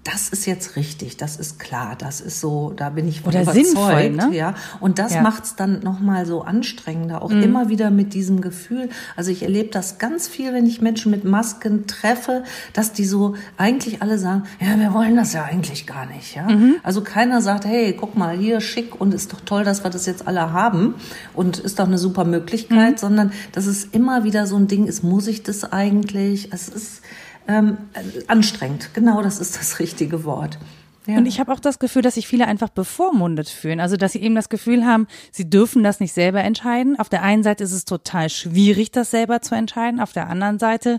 das 0.04 0.28
ist 0.28 0.45
jetzt 0.45 0.76
richtig, 0.76 1.16
das 1.16 1.37
ist 1.37 1.59
klar, 1.59 1.97
das 1.97 2.21
ist 2.21 2.38
so, 2.38 2.75
da 2.76 2.90
bin 2.90 3.09
ich 3.09 3.25
Oder 3.25 3.43
überzeugt, 3.43 3.66
sinnvoll, 3.66 4.11
ne? 4.11 4.28
ja. 4.33 4.54
Und 4.78 4.99
das 4.99 5.14
ja. 5.14 5.23
macht's 5.23 5.57
dann 5.57 5.81
nochmal 5.81 6.26
so 6.26 6.43
anstrengender, 6.43 7.23
auch 7.23 7.31
mhm. 7.31 7.43
immer 7.43 7.69
wieder 7.71 7.90
mit 7.90 8.12
diesem 8.12 8.43
Gefühl. 8.43 8.90
Also 9.16 9.31
ich 9.31 9.43
erlebe 9.43 9.71
das 9.71 9.97
ganz 9.97 10.28
viel, 10.28 10.52
wenn 10.52 10.66
ich 10.66 10.83
Menschen 10.83 11.11
mit 11.11 11.25
Masken 11.25 11.87
treffe, 11.87 12.45
dass 12.75 12.93
die 12.93 13.07
so 13.07 13.35
eigentlich 13.57 14.02
alle 14.02 14.19
sagen, 14.19 14.45
ja, 14.61 14.78
wir 14.78 14.93
wollen 14.93 15.16
das 15.16 15.33
ja 15.33 15.45
eigentlich 15.45 15.87
gar 15.87 16.04
nicht, 16.04 16.35
ja. 16.35 16.50
Mhm. 16.50 16.76
Also 16.83 17.00
keiner 17.00 17.40
sagt, 17.40 17.64
hey, 17.64 17.97
guck 17.99 18.14
mal, 18.14 18.37
hier 18.37 18.61
schick 18.61 19.00
und 19.00 19.14
ist 19.14 19.33
doch 19.33 19.40
toll, 19.40 19.64
dass 19.64 19.85
wir 19.85 19.90
das 19.90 20.04
jetzt 20.04 20.28
alle 20.28 20.52
haben 20.52 20.95
und 21.33 21.59
ist 21.59 21.78
doch 21.78 21.87
eine 21.87 21.99
super 21.99 22.26
Möglichkeit, 22.26 22.93
mhm. 22.93 22.99
sondern 22.99 23.33
dass 23.52 23.64
es 23.64 23.85
immer 23.87 24.25
wieder 24.25 24.47
so 24.47 24.57
ein 24.57 24.66
Ding 24.66 24.87
ist, 24.87 25.02
muss 25.02 25.28
ich 25.28 25.43
das 25.43 25.73
eigentlich? 25.73 26.52
Es 26.52 26.69
ist 26.69 27.00
ähm, 27.48 27.78
anstrengend. 28.26 28.90
Genau, 28.94 29.22
das 29.22 29.38
ist 29.38 29.56
das 29.56 29.78
richtige 29.78 30.24
Wort. 30.24 30.58
Ja. 31.06 31.18
Und 31.18 31.26
ich 31.26 31.38
habe 31.38 31.52
auch 31.52 31.60
das 31.60 31.78
Gefühl, 31.78 32.00
dass 32.00 32.14
sich 32.14 32.26
viele 32.26 32.46
einfach 32.46 32.70
bevormundet 32.70 33.48
fühlen. 33.48 33.80
Also, 33.80 33.96
dass 33.96 34.12
sie 34.12 34.22
eben 34.22 34.34
das 34.34 34.48
Gefühl 34.48 34.86
haben, 34.86 35.06
sie 35.32 35.50
dürfen 35.50 35.82
das 35.82 36.00
nicht 36.00 36.14
selber 36.14 36.42
entscheiden. 36.42 36.98
Auf 36.98 37.10
der 37.10 37.22
einen 37.22 37.42
Seite 37.42 37.64
ist 37.64 37.72
es 37.72 37.84
total 37.84 38.30
schwierig, 38.30 38.90
das 38.90 39.10
selber 39.10 39.42
zu 39.42 39.54
entscheiden. 39.54 40.00
Auf 40.00 40.12
der 40.12 40.28
anderen 40.28 40.58
Seite 40.58 40.98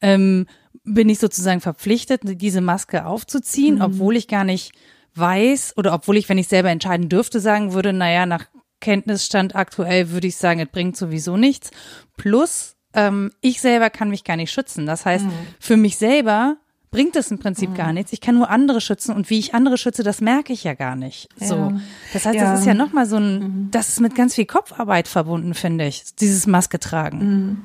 ähm, 0.00 0.46
bin 0.84 1.08
ich 1.10 1.18
sozusagen 1.18 1.60
verpflichtet, 1.60 2.22
diese 2.24 2.62
Maske 2.62 3.04
aufzuziehen, 3.04 3.76
mhm. 3.76 3.82
obwohl 3.82 4.16
ich 4.16 4.26
gar 4.26 4.44
nicht 4.44 4.72
weiß 5.14 5.74
oder 5.76 5.92
obwohl 5.92 6.16
ich, 6.16 6.28
wenn 6.30 6.38
ich 6.38 6.48
selber 6.48 6.70
entscheiden 6.70 7.10
dürfte, 7.10 7.38
sagen 7.38 7.74
würde, 7.74 7.92
naja, 7.92 8.24
nach 8.24 8.46
Kenntnisstand 8.80 9.54
aktuell 9.54 10.10
würde 10.10 10.26
ich 10.26 10.36
sagen, 10.36 10.60
es 10.60 10.68
bringt 10.68 10.96
sowieso 10.96 11.36
nichts. 11.36 11.70
Plus, 12.16 12.74
ähm, 12.94 13.32
ich 13.40 13.60
selber 13.60 13.90
kann 13.90 14.10
mich 14.10 14.24
gar 14.24 14.36
nicht 14.36 14.50
schützen. 14.50 14.86
Das 14.86 15.06
heißt, 15.06 15.24
mhm. 15.24 15.32
für 15.58 15.76
mich 15.76 15.96
selber 15.96 16.56
bringt 16.92 17.16
es 17.16 17.30
im 17.30 17.38
Prinzip 17.38 17.70
mhm. 17.70 17.74
gar 17.74 17.92
nichts. 17.92 18.12
Ich 18.12 18.20
kann 18.20 18.36
nur 18.36 18.50
andere 18.50 18.82
schützen 18.82 19.16
und 19.16 19.30
wie 19.30 19.38
ich 19.38 19.54
andere 19.54 19.78
schütze, 19.78 20.02
das 20.02 20.20
merke 20.20 20.52
ich 20.52 20.62
ja 20.62 20.74
gar 20.74 20.94
nicht. 20.94 21.28
Ja. 21.40 21.46
So. 21.46 21.72
Das 22.12 22.26
heißt, 22.26 22.36
ja. 22.36 22.52
das 22.52 22.60
ist 22.60 22.66
ja 22.66 22.74
nochmal 22.74 23.06
so 23.06 23.16
ein, 23.16 23.38
mhm. 23.38 23.68
das 23.70 23.88
ist 23.88 24.00
mit 24.00 24.14
ganz 24.14 24.34
viel 24.34 24.44
Kopfarbeit 24.44 25.08
verbunden, 25.08 25.54
finde 25.54 25.86
ich, 25.86 26.14
dieses 26.16 26.46
Maske 26.46 26.78
tragen. 26.78 27.18
Mhm. 27.18 27.58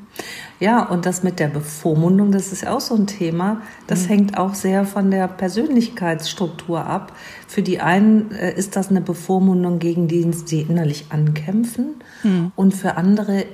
Ja, 0.62 0.82
und 0.84 1.06
das 1.06 1.24
mit 1.24 1.40
der 1.40 1.50
Bevormundung, 1.50 2.32
das 2.32 2.54
ist 2.54 2.66
auch 2.66 2.80
so 2.80 2.96
ein 2.96 3.06
Thema. 3.06 3.62
Das 3.86 4.06
mhm. 4.06 4.08
hängt 4.08 4.38
auch 4.38 4.56
sehr 4.56 4.86
von 4.86 5.12
der 5.12 5.28
Persönlichkeitsstruktur 5.28 6.86
ab. 6.86 7.12
Für 7.50 7.62
die 7.62 7.82
einen 7.82 8.32
äh, 8.32 8.54
ist 8.56 8.78
das 8.78 8.90
eine 8.90 9.02
Bevormundung, 9.02 9.80
gegen 9.80 10.08
die 10.08 10.32
sie 10.32 10.62
innerlich 10.62 11.08
ankämpfen. 11.10 11.96
Mhm. 12.24 12.54
Und 12.56 12.74
für 12.74 12.96
andere 12.96 13.46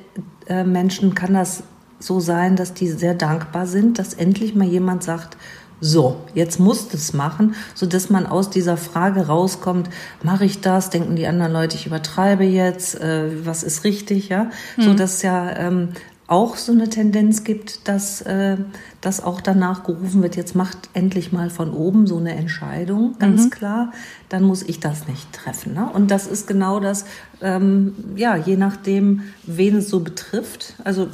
äh, 0.47 0.63
Menschen 0.63 1.15
kann 1.15 1.33
das 1.33 1.63
so 1.99 2.19
sein, 2.19 2.55
dass 2.55 2.73
die 2.73 2.87
sehr 2.87 3.13
dankbar 3.13 3.65
sind, 3.65 3.99
dass 3.99 4.13
endlich 4.13 4.55
mal 4.55 4.67
jemand 4.67 5.03
sagt, 5.03 5.37
so, 5.79 6.15
jetzt 6.33 6.59
musst 6.61 6.93
du 6.93 6.97
es 6.97 7.13
machen, 7.13 7.55
so 7.75 7.85
dass 7.85 8.09
man 8.09 8.25
aus 8.25 8.49
dieser 8.49 8.77
Frage 8.77 9.27
rauskommt, 9.27 9.89
mache 10.21 10.45
ich 10.45 10.61
das? 10.61 10.89
Denken 10.89 11.17
die 11.17 11.27
anderen 11.27 11.51
Leute, 11.51 11.75
ich 11.75 11.85
übertreibe 11.85 12.45
jetzt, 12.45 12.99
äh, 13.01 13.45
was 13.45 13.63
ist 13.63 13.83
richtig, 13.83 14.29
ja? 14.29 14.49
Mhm. 14.77 14.81
So 14.81 14.93
dass 14.93 15.21
ja 15.23 15.49
ähm, 15.57 15.89
auch 16.27 16.55
so 16.55 16.71
eine 16.71 16.89
Tendenz 16.89 17.43
gibt, 17.43 17.87
dass, 17.87 18.21
äh, 18.21 18.57
dass 19.01 19.23
auch 19.23 19.41
danach 19.41 19.83
gerufen 19.83 20.23
wird, 20.23 20.35
jetzt 20.35 20.55
macht 20.55 20.89
endlich 20.93 21.31
mal 21.31 21.49
von 21.49 21.73
oben 21.73 22.07
so 22.07 22.17
eine 22.17 22.35
Entscheidung, 22.35 23.17
ganz 23.19 23.45
mhm. 23.45 23.49
klar, 23.49 23.91
dann 24.29 24.43
muss 24.43 24.63
ich 24.63 24.79
das 24.79 25.07
nicht 25.07 25.31
treffen. 25.33 25.73
Ne? 25.73 25.89
Und 25.91 26.11
das 26.11 26.27
ist 26.27 26.47
genau 26.47 26.79
das, 26.79 27.05
ähm, 27.41 27.93
ja, 28.15 28.37
je 28.37 28.55
nachdem, 28.55 29.23
wen 29.45 29.77
es 29.77 29.89
so 29.89 29.99
betrifft. 29.99 30.75
Also 30.83 31.07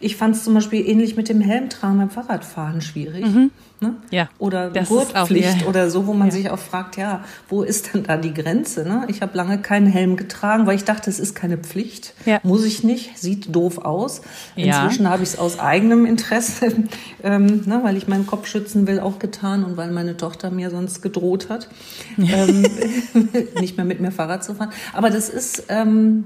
ich 0.00 0.16
fand 0.16 0.36
es 0.36 0.44
zum 0.44 0.54
Beispiel 0.54 0.86
ähnlich 0.86 1.16
mit 1.16 1.28
dem 1.28 1.40
Helmtragen 1.40 1.98
beim 1.98 2.10
Fahrradfahren 2.10 2.80
schwierig. 2.80 3.24
Mhm. 3.24 3.50
Ne? 3.78 3.94
Ja, 4.10 4.30
oder 4.38 4.70
Gurtpflicht 4.70 5.64
auch, 5.64 5.68
oder 5.68 5.90
so, 5.90 6.06
wo 6.06 6.14
man 6.14 6.28
ja. 6.28 6.32
sich 6.32 6.48
auch 6.48 6.58
fragt, 6.58 6.96
ja, 6.96 7.22
wo 7.50 7.62
ist 7.62 7.92
denn 7.92 8.04
da 8.04 8.16
die 8.16 8.32
Grenze? 8.32 8.88
Ne? 8.88 9.04
Ich 9.08 9.20
habe 9.20 9.36
lange 9.36 9.58
keinen 9.58 9.86
Helm 9.86 10.16
getragen, 10.16 10.66
weil 10.66 10.76
ich 10.76 10.84
dachte, 10.84 11.10
es 11.10 11.20
ist 11.20 11.34
keine 11.34 11.58
Pflicht. 11.58 12.14
Ja. 12.24 12.40
Muss 12.42 12.64
ich 12.64 12.84
nicht, 12.84 13.18
sieht 13.18 13.54
doof 13.54 13.76
aus. 13.76 14.22
Inzwischen 14.54 15.04
ja. 15.04 15.10
habe 15.10 15.24
ich 15.24 15.30
es 15.30 15.38
aus 15.38 15.58
eigenem 15.58 16.06
Interesse, 16.06 16.72
ähm, 17.22 17.64
ne, 17.66 17.80
weil 17.82 17.98
ich 17.98 18.08
meinen 18.08 18.26
Kopf 18.26 18.46
schützen 18.46 18.86
will, 18.86 18.98
auch 18.98 19.18
getan 19.18 19.62
und 19.62 19.76
weil 19.76 19.90
meine 19.90 20.16
Tochter 20.16 20.50
mir 20.50 20.70
sonst 20.70 21.02
gedroht 21.02 21.50
hat, 21.50 21.68
ähm, 22.16 22.66
nicht 23.60 23.76
mehr 23.76 23.84
mit 23.84 24.00
mir 24.00 24.10
Fahrrad 24.10 24.42
zu 24.42 24.54
fahren. 24.54 24.70
Aber 24.94 25.10
das 25.10 25.28
ist... 25.28 25.64
Ähm, 25.68 26.24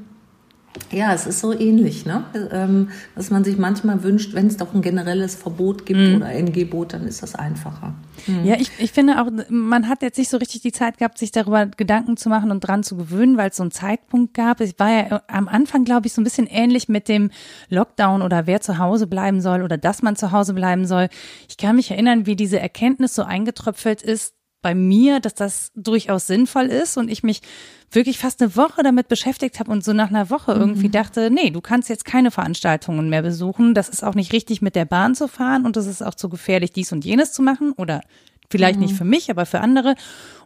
ja, 0.93 1.13
es 1.13 1.27
ist 1.27 1.41
so 1.41 1.53
ähnlich, 1.53 2.07
ne? 2.07 2.25
Ähm, 2.53 2.91
dass 3.17 3.31
man 3.31 3.43
sich 3.43 3.59
manchmal 3.59 4.05
wünscht, 4.05 4.35
wenn 4.35 4.47
es 4.47 4.57
doch 4.57 4.73
ein 4.73 4.83
generelles 4.83 5.35
Verbot 5.35 5.85
gibt 5.85 5.99
mhm. 5.99 6.17
oder 6.17 6.27
ein 6.27 6.53
Gebot, 6.53 6.93
dann 6.93 7.07
ist 7.07 7.23
das 7.23 7.35
einfacher. 7.35 7.95
Mhm. 8.27 8.45
Ja, 8.45 8.57
ich, 8.57 8.71
ich 8.79 8.93
finde 8.93 9.21
auch, 9.21 9.27
man 9.49 9.89
hat 9.89 10.03
jetzt 10.03 10.19
nicht 10.19 10.31
so 10.31 10.37
richtig 10.37 10.63
die 10.63 10.71
Zeit 10.71 10.99
gehabt, 10.99 11.19
sich 11.19 11.33
darüber 11.33 11.67
Gedanken 11.67 12.17
zu 12.17 12.29
machen 12.29 12.53
und 12.53 12.61
dran 12.61 12.85
zu 12.85 12.97
gewöhnen, 12.97 13.37
weil 13.37 13.51
es 13.51 13.57
so 13.57 13.65
einen 13.65 13.73
Zeitpunkt 13.73 14.35
gab. 14.35 14.61
Ich 14.61 14.79
war 14.79 14.91
ja 14.91 15.23
am 15.27 15.49
Anfang, 15.49 15.85
glaube 15.85 16.07
ich, 16.07 16.13
so 16.13 16.21
ein 16.21 16.25
bisschen 16.25 16.47
ähnlich 16.47 16.89
mit 16.89 17.09
dem 17.09 17.31
Lockdown 17.69 18.23
oder 18.23 18.47
wer 18.47 18.61
zu 18.61 18.79
Hause 18.79 19.09
bleiben 19.09 19.41
soll 19.41 19.63
oder 19.63 19.77
dass 19.77 20.03
man 20.03 20.15
zu 20.15 20.31
Hause 20.31 20.55
bleiben 20.55 20.87
soll. 20.87 21.09
Ich 21.49 21.57
kann 21.57 21.77
mich 21.77 21.91
erinnern, 21.91 22.27
wie 22.27 22.37
diese 22.37 22.61
Erkenntnis 22.61 23.15
so 23.15 23.23
eingetröpfelt 23.23 24.03
ist, 24.03 24.35
bei 24.63 24.75
mir, 24.75 25.21
dass 25.21 25.35
das 25.35 25.73
durchaus 25.75 26.27
sinnvoll 26.27 26.67
ist 26.67 26.97
und 26.97 27.11
ich 27.11 27.23
mich 27.23 27.43
wirklich 27.91 28.19
fast 28.19 28.41
eine 28.41 28.57
Woche 28.57 28.83
damit 28.83 29.09
beschäftigt 29.09 29.59
habe 29.59 29.71
und 29.71 29.83
so 29.83 29.93
nach 29.93 30.11
einer 30.11 30.31
Woche 30.31 30.55
mhm. 30.55 30.61
irgendwie 30.61 30.89
dachte, 30.89 31.31
nee, 31.31 31.51
du 31.51 31.61
kannst 31.61 31.89
jetzt 31.89 32.05
keine 32.05 32.31
Veranstaltungen 32.31 33.09
mehr 33.09 33.23
besuchen. 33.23 33.75
Das 33.75 33.89
ist 33.89 34.05
auch 34.05 34.15
nicht 34.15 34.33
richtig, 34.33 34.63
mit 34.63 34.77
der 34.77 34.85
Bahn 34.85 35.15
zu 35.15 35.29
fahren 35.29 35.67
und 35.67 35.77
das 35.77 35.87
ist 35.87 36.03
auch 36.03 36.15
zu 36.15 36.29
gefährlich, 36.29 36.73
dies 36.73 36.93
und 36.93 37.05
jenes 37.05 37.33
zu 37.33 37.43
machen 37.43 37.73
oder 37.73 38.03
vielleicht 38.51 38.79
mhm. 38.79 38.87
nicht 38.87 38.97
für 38.97 39.05
mich, 39.05 39.31
aber 39.31 39.47
für 39.47 39.61
andere. 39.61 39.95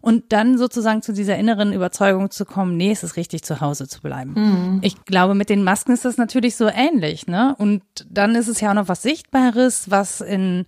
Und 0.00 0.32
dann 0.32 0.58
sozusagen 0.58 1.02
zu 1.02 1.12
dieser 1.12 1.36
inneren 1.36 1.72
Überzeugung 1.72 2.30
zu 2.30 2.44
kommen, 2.44 2.76
nee, 2.76 2.92
es 2.92 3.02
ist 3.02 3.16
richtig, 3.16 3.42
zu 3.42 3.60
Hause 3.60 3.88
zu 3.88 4.02
bleiben. 4.02 4.34
Mhm. 4.36 4.80
Ich 4.82 5.04
glaube, 5.04 5.34
mit 5.34 5.48
den 5.48 5.64
Masken 5.64 5.92
ist 5.92 6.04
das 6.04 6.18
natürlich 6.18 6.56
so 6.56 6.68
ähnlich, 6.68 7.26
ne? 7.26 7.54
Und 7.58 7.82
dann 8.10 8.34
ist 8.34 8.48
es 8.48 8.60
ja 8.60 8.70
auch 8.70 8.74
noch 8.74 8.88
was 8.88 9.02
Sichtbares, 9.02 9.90
was 9.90 10.20
in 10.20 10.66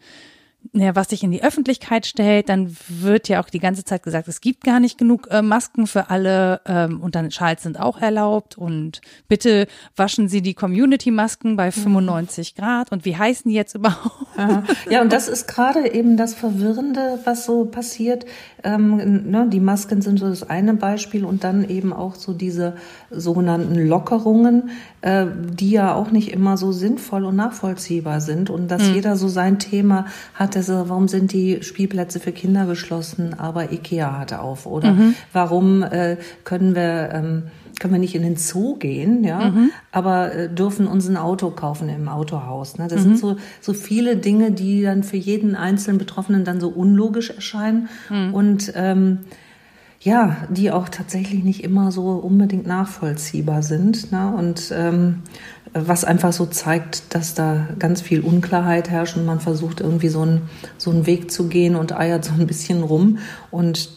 ja, 0.73 0.97
was 0.97 1.09
sich 1.09 1.23
in 1.23 1.31
die 1.31 1.43
Öffentlichkeit 1.43 2.07
stellt, 2.07 2.49
dann 2.49 2.77
wird 2.89 3.29
ja 3.29 3.43
auch 3.43 3.49
die 3.51 3.59
ganze 3.59 3.85
Zeit 3.85 4.03
gesagt, 4.03 4.29
es 4.29 4.41
gibt 4.41 4.65
gar 4.65 4.81
nicht 4.81 4.99
genug 4.99 5.29
äh, 5.31 5.43
Masken 5.43 5.87
für 5.87 6.11
alle 6.11 6.61
ähm, 6.67 7.01
und 7.01 7.15
dann 7.15 7.31
Schals 7.31 7.63
sind 7.63 7.79
auch 7.79 8.01
erlaubt 8.01 8.59
und 8.59 9.01
bitte 9.29 9.67
waschen 9.95 10.29
Sie 10.29 10.43
die 10.43 10.55
Community-Masken 10.55 11.57
bei 11.57 11.71
95 11.71 12.55
mhm. 12.55 12.61
Grad 12.61 12.93
und 12.93 13.05
wie 13.05 13.17
heißen 13.17 13.49
die 13.49 13.55
jetzt 13.55 13.75
überhaupt? 13.75 14.27
Ja, 14.91 15.03
und 15.03 15.13
das 15.13 15.29
ist 15.37 15.47
gerade 15.47 15.93
eben 15.93 16.17
das 16.17 16.35
Verwirrende, 16.35 17.21
was 17.25 17.45
so 17.45 17.65
passiert. 17.65 18.27
Ähm, 18.65 19.31
ne, 19.31 19.47
die 19.49 19.61
Masken 19.61 20.03
sind 20.03 20.19
so 20.19 20.29
das 20.29 20.49
eine 20.49 20.75
Beispiel 20.75 21.25
und 21.25 21.45
dann 21.45 21.69
eben 21.69 21.93
auch 21.93 22.17
so 22.17 22.33
diese 22.33 22.75
sogenannten 23.11 23.77
Lockerungen, 23.77 24.71
äh, 25.03 25.27
die 25.53 25.71
ja 25.71 25.95
auch 25.95 26.11
nicht 26.11 26.33
immer 26.33 26.57
so 26.57 26.73
sinnvoll 26.73 27.25
und 27.25 27.37
nachvollziehbar 27.37 28.21
sind 28.21 28.51
und 28.51 28.69
dass 28.69 28.89
mhm. 28.89 28.95
jeder 28.95 29.17
so 29.17 29.29
sein 29.29 29.59
Thema 29.59 30.07
hat. 30.35 30.56
Also 30.57 30.89
warum 30.89 31.07
sind 31.07 31.33
die 31.33 31.63
Spielplätze 31.63 32.19
für 32.19 32.33
Kinder 32.33 32.67
geschlossen, 32.67 33.35
aber 33.39 33.73
Ikea 33.73 34.19
hat 34.19 34.33
auf? 34.33 34.67
Oder 34.67 34.93
mhm. 34.93 35.15
warum 35.33 35.83
äh, 35.83 36.17
können 36.45 36.75
wir 36.75 37.11
ähm, 37.13 37.43
können 37.79 37.93
wir 37.93 38.01
nicht 38.01 38.15
in 38.15 38.23
den 38.23 38.37
Zoo 38.37 38.77
gehen, 38.77 39.23
ja, 39.23 39.51
mhm. 39.51 39.71
aber 39.93 40.33
äh, 40.33 40.49
dürfen 40.49 40.87
uns 40.87 41.09
ein 41.09 41.17
Auto 41.19 41.51
kaufen 41.51 41.91
im 41.91 42.09
Autohaus. 42.09 42.79
Ne? 42.79 42.89
Das 42.89 43.01
mhm. 43.01 43.05
sind 43.05 43.19
so, 43.19 43.37
so 43.61 43.75
viele 43.75 44.17
Dinge, 44.17 44.51
die 44.51 44.83
dann 44.83 45.03
für 45.03 45.19
jeden 45.19 45.55
einzelnen 45.55 45.99
Betroffenen 45.99 46.45
dann 46.45 46.59
so 46.59 46.69
unlogisch 46.69 47.31
erscheinen 47.31 47.89
mhm. 48.09 48.33
und 48.33 48.73
ähm, 48.75 49.19
ja, 50.01 50.37
die 50.51 50.71
auch 50.71 50.89
tatsächlich 50.89 51.43
nicht 51.43 51.65
immer 51.65 51.91
so 51.91 52.11
unbedingt 52.13 52.67
nachvollziehbar 52.67 53.63
sind. 53.63 54.13
Ne? 54.13 54.33
Und 54.35 54.73
ähm, 54.75 55.23
was 55.85 56.05
einfach 56.05 56.33
so 56.33 56.47
zeigt, 56.47 57.15
dass 57.15 57.35
da 57.35 57.69
ganz 57.79 58.01
viel 58.01 58.21
Unklarheit 58.21 58.89
herrscht 58.89 59.17
und 59.17 59.27
man 59.27 59.41
versucht 59.41 59.81
irgendwie 59.81 60.09
so 60.09 60.23
einen, 60.23 60.43
so 60.79 60.91
einen 60.91 61.07
Weg 61.07 61.31
zu 61.31 61.49
gehen 61.49 61.77
und 61.77 61.93
eiert 61.97 62.25
so 62.25 62.33
ein 62.33 62.47
bisschen 62.47 62.83
rum. 62.83 63.19
Und 63.51 63.91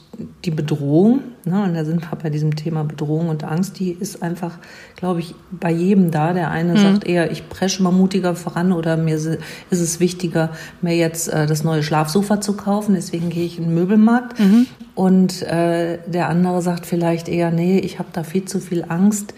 die 0.44 0.52
Bedrohung, 0.52 1.22
ne, 1.46 1.64
und 1.64 1.74
da 1.74 1.86
sind 1.86 2.02
wir 2.02 2.18
bei 2.22 2.30
diesem 2.30 2.56
Thema 2.56 2.84
Bedrohung 2.84 3.30
und 3.30 3.44
Angst, 3.44 3.80
die 3.80 3.92
ist 3.92 4.22
einfach, 4.22 4.58
glaube 4.96 5.22
ich, 5.22 5.34
bei 5.52 5.72
jedem 5.72 6.12
da. 6.12 6.34
Der 6.34 6.52
eine 6.52 6.74
mhm. 6.74 6.78
sagt 6.78 7.04
eher, 7.06 7.32
ich 7.32 7.48
presche 7.48 7.82
mal 7.84 7.92
mutiger 7.92 8.36
voran 8.36 8.74
oder 8.74 8.98
mir 8.98 9.16
ist 9.16 9.38
es 9.70 10.00
wichtiger, 10.00 10.52
mir 10.82 10.96
jetzt 10.96 11.30
äh, 11.30 11.46
das 11.46 11.64
neue 11.64 11.84
Schlafsofa 11.84 12.42
zu 12.42 12.54
kaufen, 12.54 12.96
deswegen 12.96 13.30
gehe 13.30 13.46
ich 13.46 13.58
in 13.58 13.66
den 13.66 13.74
Möbelmarkt. 13.74 14.40
Mhm. 14.40 14.68
Und 14.96 15.42
äh, 15.44 16.00
der 16.08 16.28
andere 16.28 16.62
sagt 16.62 16.86
vielleicht 16.86 17.30
eher, 17.30 17.52
nee, 17.52 17.80
ich 17.80 18.00
habe 18.00 18.10
da 18.12 18.24
viel 18.24 18.46
zu 18.46 18.60
viel 18.60 18.84
Angst. 18.88 19.34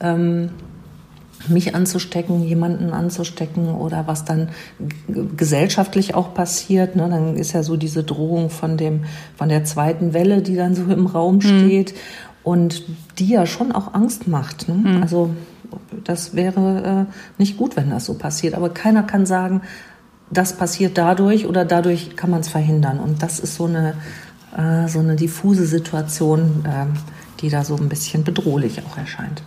Ähm, 0.00 0.50
mich 1.48 1.74
anzustecken, 1.74 2.42
jemanden 2.42 2.90
anzustecken 2.90 3.74
oder 3.74 4.06
was 4.06 4.24
dann 4.24 4.50
gesellschaftlich 5.08 6.14
auch 6.14 6.34
passiert. 6.34 6.96
Ne? 6.96 7.08
Dann 7.08 7.36
ist 7.36 7.52
ja 7.52 7.62
so 7.62 7.76
diese 7.76 8.04
Drohung 8.04 8.50
von 8.50 8.76
dem, 8.76 9.04
von 9.36 9.48
der 9.48 9.64
zweiten 9.64 10.14
Welle, 10.14 10.42
die 10.42 10.56
dann 10.56 10.74
so 10.74 10.84
im 10.84 11.06
Raum 11.06 11.36
mhm. 11.36 11.40
steht 11.40 11.92
mhm. 11.92 11.98
und 12.44 12.82
die 13.18 13.28
ja 13.28 13.46
schon 13.46 13.72
auch 13.72 13.94
Angst 13.94 14.28
macht. 14.28 14.68
Ne? 14.68 14.74
Mhm. 14.74 15.02
Also 15.02 15.30
das 16.04 16.34
wäre 16.34 17.06
äh, 17.08 17.12
nicht 17.38 17.56
gut, 17.56 17.76
wenn 17.76 17.90
das 17.90 18.04
so 18.04 18.14
passiert. 18.14 18.54
Aber 18.54 18.70
keiner 18.70 19.02
kann 19.02 19.26
sagen, 19.26 19.62
das 20.30 20.54
passiert 20.54 20.98
dadurch 20.98 21.46
oder 21.46 21.64
dadurch 21.64 22.16
kann 22.16 22.30
man 22.30 22.40
es 22.40 22.48
verhindern. 22.48 22.98
Und 22.98 23.22
das 23.22 23.38
ist 23.38 23.54
so 23.56 23.66
eine, 23.66 23.94
äh, 24.56 24.88
so 24.88 24.98
eine 24.98 25.16
diffuse 25.16 25.66
Situation, 25.66 26.64
äh, 26.64 26.86
die 27.40 27.48
da 27.48 27.64
so 27.64 27.76
ein 27.76 27.88
bisschen 27.88 28.24
bedrohlich 28.24 28.82
auch 28.84 28.96
erscheint. 28.96 29.42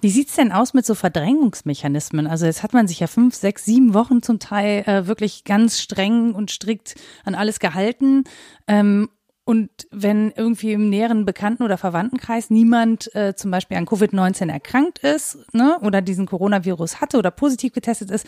Wie 0.00 0.10
sieht's 0.10 0.34
denn 0.36 0.52
aus 0.52 0.74
mit 0.74 0.86
so 0.86 0.94
Verdrängungsmechanismen? 0.94 2.26
Also 2.26 2.46
jetzt 2.46 2.62
hat 2.62 2.72
man 2.72 2.88
sich 2.88 3.00
ja 3.00 3.06
fünf, 3.06 3.34
sechs, 3.34 3.64
sieben 3.64 3.94
Wochen 3.94 4.22
zum 4.22 4.38
Teil 4.38 4.84
äh, 4.86 5.06
wirklich 5.06 5.44
ganz 5.44 5.80
streng 5.80 6.34
und 6.34 6.50
strikt 6.50 6.94
an 7.24 7.34
alles 7.34 7.58
gehalten. 7.58 8.24
Ähm, 8.66 9.08
und 9.44 9.68
wenn 9.90 10.32
irgendwie 10.34 10.72
im 10.72 10.88
näheren 10.88 11.26
Bekannten- 11.26 11.64
oder 11.64 11.76
Verwandtenkreis 11.76 12.48
niemand 12.48 13.14
äh, 13.14 13.34
zum 13.34 13.50
Beispiel 13.50 13.76
an 13.76 13.86
Covid-19 13.86 14.50
erkrankt 14.50 15.00
ist 15.00 15.38
ne, 15.52 15.78
oder 15.82 16.00
diesen 16.00 16.26
Coronavirus 16.26 17.02
hatte 17.02 17.18
oder 17.18 17.30
positiv 17.30 17.74
getestet 17.74 18.10
ist, 18.10 18.26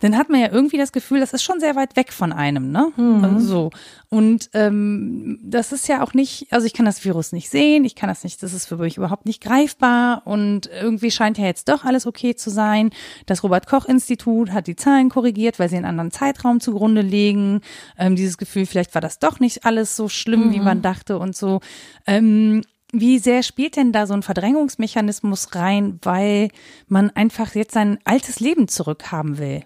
dann 0.00 0.16
hat 0.16 0.28
man 0.28 0.40
ja 0.40 0.50
irgendwie 0.50 0.78
das 0.78 0.92
Gefühl, 0.92 1.20
das 1.20 1.32
ist 1.32 1.42
schon 1.42 1.60
sehr 1.60 1.76
weit 1.76 1.96
weg 1.96 2.12
von 2.12 2.32
einem, 2.32 2.72
ne? 2.72 2.90
Mhm. 2.96 3.22
Also 3.22 3.46
so. 3.46 3.70
Und 4.08 4.50
ähm, 4.54 5.38
das 5.42 5.72
ist 5.72 5.88
ja 5.88 6.02
auch 6.02 6.14
nicht, 6.14 6.48
also 6.50 6.66
ich 6.66 6.72
kann 6.72 6.86
das 6.86 7.04
Virus 7.04 7.32
nicht 7.32 7.48
sehen, 7.48 7.84
ich 7.84 7.94
kann 7.94 8.08
das 8.08 8.24
nicht, 8.24 8.42
das 8.42 8.52
ist 8.52 8.66
für 8.66 8.78
mich 8.78 8.96
überhaupt 8.96 9.26
nicht 9.26 9.42
greifbar 9.42 10.22
und 10.24 10.68
irgendwie 10.68 11.10
scheint 11.10 11.38
ja 11.38 11.44
jetzt 11.44 11.68
doch 11.68 11.84
alles 11.84 12.06
okay 12.06 12.34
zu 12.34 12.50
sein. 12.50 12.90
Das 13.26 13.44
Robert 13.44 13.66
Koch 13.66 13.84
Institut 13.86 14.50
hat 14.50 14.66
die 14.66 14.76
Zahlen 14.76 15.10
korrigiert, 15.10 15.58
weil 15.58 15.68
sie 15.68 15.76
einen 15.76 15.84
anderen 15.84 16.10
Zeitraum 16.10 16.60
zugrunde 16.60 17.02
legen. 17.02 17.60
Ähm, 17.98 18.16
dieses 18.16 18.38
Gefühl, 18.38 18.66
vielleicht 18.66 18.94
war 18.94 19.02
das 19.02 19.18
doch 19.18 19.38
nicht 19.38 19.64
alles 19.64 19.96
so 19.96 20.08
schlimm, 20.08 20.46
mhm. 20.46 20.49
Wie 20.52 20.60
man 20.60 20.82
dachte 20.82 21.18
und 21.18 21.36
so. 21.36 21.60
Ähm, 22.06 22.62
wie 22.92 23.18
sehr 23.18 23.42
spielt 23.42 23.76
denn 23.76 23.92
da 23.92 24.06
so 24.06 24.14
ein 24.14 24.22
Verdrängungsmechanismus 24.22 25.54
rein, 25.54 26.00
weil 26.02 26.48
man 26.88 27.10
einfach 27.10 27.54
jetzt 27.54 27.74
sein 27.74 27.98
altes 28.04 28.40
Leben 28.40 28.66
zurückhaben 28.66 29.38
will? 29.38 29.62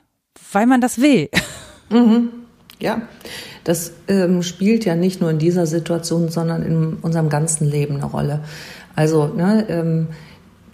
weil 0.53 0.67
man 0.67 0.81
das 0.81 1.01
will. 1.01 1.29
Mhm. 1.91 2.29
Ja, 2.81 3.03
das 3.63 3.93
ähm, 4.09 4.43
spielt 4.43 4.85
ja 4.85 4.95
nicht 4.95 5.21
nur 5.21 5.31
in 5.31 5.39
dieser 5.39 5.67
Situation, 5.67 6.29
sondern 6.29 6.63
in 6.63 6.95
unserem 6.95 7.29
ganzen 7.29 7.71
Leben 7.71 7.97
eine 7.97 8.07
Rolle. 8.07 8.41
Also, 8.97 9.27
ne, 9.29 9.67
ähm, 9.69 10.09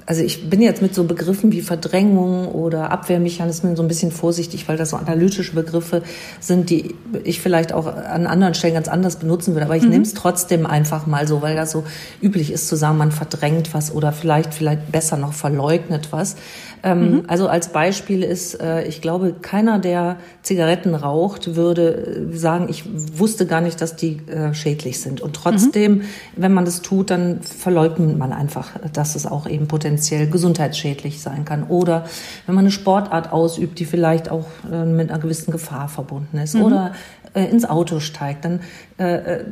also 0.07 0.23
ich 0.23 0.49
bin 0.51 0.61
jetzt 0.63 0.83
mit 0.83 0.95
so 0.95 1.05
Begriffen 1.05 1.53
wie 1.53 1.61
Verdrängung 1.61 2.49
oder 2.49 2.91
Abwehrmechanismen 2.91 3.77
so 3.77 3.83
ein 3.83 3.89
bisschen 3.89 4.11
vorsichtig, 4.11 4.69
weil 4.69 4.77
das 4.77 4.91
so 4.91 4.97
analytische 4.97 5.55
Begriffe 5.55 6.03
sind, 6.41 6.71
die 6.71 6.95
ich 7.25 7.41
vielleicht 7.41 7.73
auch 7.73 7.87
an 7.87 8.27
anderen 8.27 8.55
Stellen 8.55 8.75
ganz 8.75 8.89
anders 8.89 9.17
benutzen 9.17 9.55
würde. 9.55 9.67
Aber 9.67 9.77
ich 9.77 9.83
mhm. 9.83 9.91
nehme 9.91 10.03
es 10.03 10.15
trotzdem 10.15 10.67
einfach 10.67 11.07
mal 11.07 11.29
so, 11.29 11.43
weil 11.43 11.57
das 11.57 11.71
so 11.71 11.85
üblich 12.23 12.53
ist 12.53 12.69
zu 12.69 12.77
sagen, 12.77 12.99
man 12.99 13.13
verdrängt 13.13 13.73
was 13.75 13.93
oder 13.93 14.13
vielleicht, 14.13 14.55
vielleicht 14.55 14.91
besser 14.91 15.17
noch 15.17 15.33
verleugnet 15.33 16.09
was. 16.11 16.37
Ähm, 16.83 17.11
mhm. 17.11 17.23
Also 17.27 17.49
als 17.49 17.69
Beispiel 17.69 18.23
ist, 18.23 18.61
äh, 18.61 18.85
ich 18.85 19.03
glaube, 19.03 19.35
keiner, 19.41 19.79
der 19.79 20.17
Zigaretten 20.43 20.95
raucht, 20.95 21.57
würde 21.57 22.29
äh, 22.33 22.37
sagen, 22.37 22.69
ich 22.69 22.85
wusste 23.19 23.47
gar 23.47 23.61
nicht, 23.61 23.81
dass 23.81 23.97
die 23.97 24.21
äh, 24.27 24.55
schädlich 24.55 25.01
sind. 25.01 25.21
Und 25.21 25.35
trotzdem, 25.35 25.99
mhm. 25.99 26.03
wenn 26.37 26.55
man 26.55 26.65
das 26.65 26.83
tut, 26.83 27.11
dann 27.11 27.41
verleugnet 27.43 28.17
man 28.17 28.33
einfach, 28.33 28.71
dass 28.93 29.15
es 29.15 29.27
auch 29.27 29.47
eben 29.47 29.69
potenziell 29.69 30.29
gesundheitsschädlich 30.29 31.21
sein 31.21 31.45
kann. 31.45 31.65
Oder 31.65 32.05
wenn 32.47 32.55
man 32.55 32.65
eine 32.65 32.73
Sportart 32.73 33.33
ausübt, 33.33 33.79
die 33.79 33.85
vielleicht 33.85 34.31
auch 34.31 34.47
äh, 34.71 34.85
mit 34.85 35.11
einer 35.11 35.21
gewissen 35.21 35.51
Gefahr 35.53 35.89
verbunden 35.89 36.39
ist. 36.39 36.55
Mhm. 36.55 36.63
Oder 36.63 36.93
äh, 37.35 37.45
ins 37.45 37.65
Auto 37.65 38.01
steigt, 38.01 38.45
dann 38.45 38.61
äh, 38.99 39.15
äh, 39.15 39.45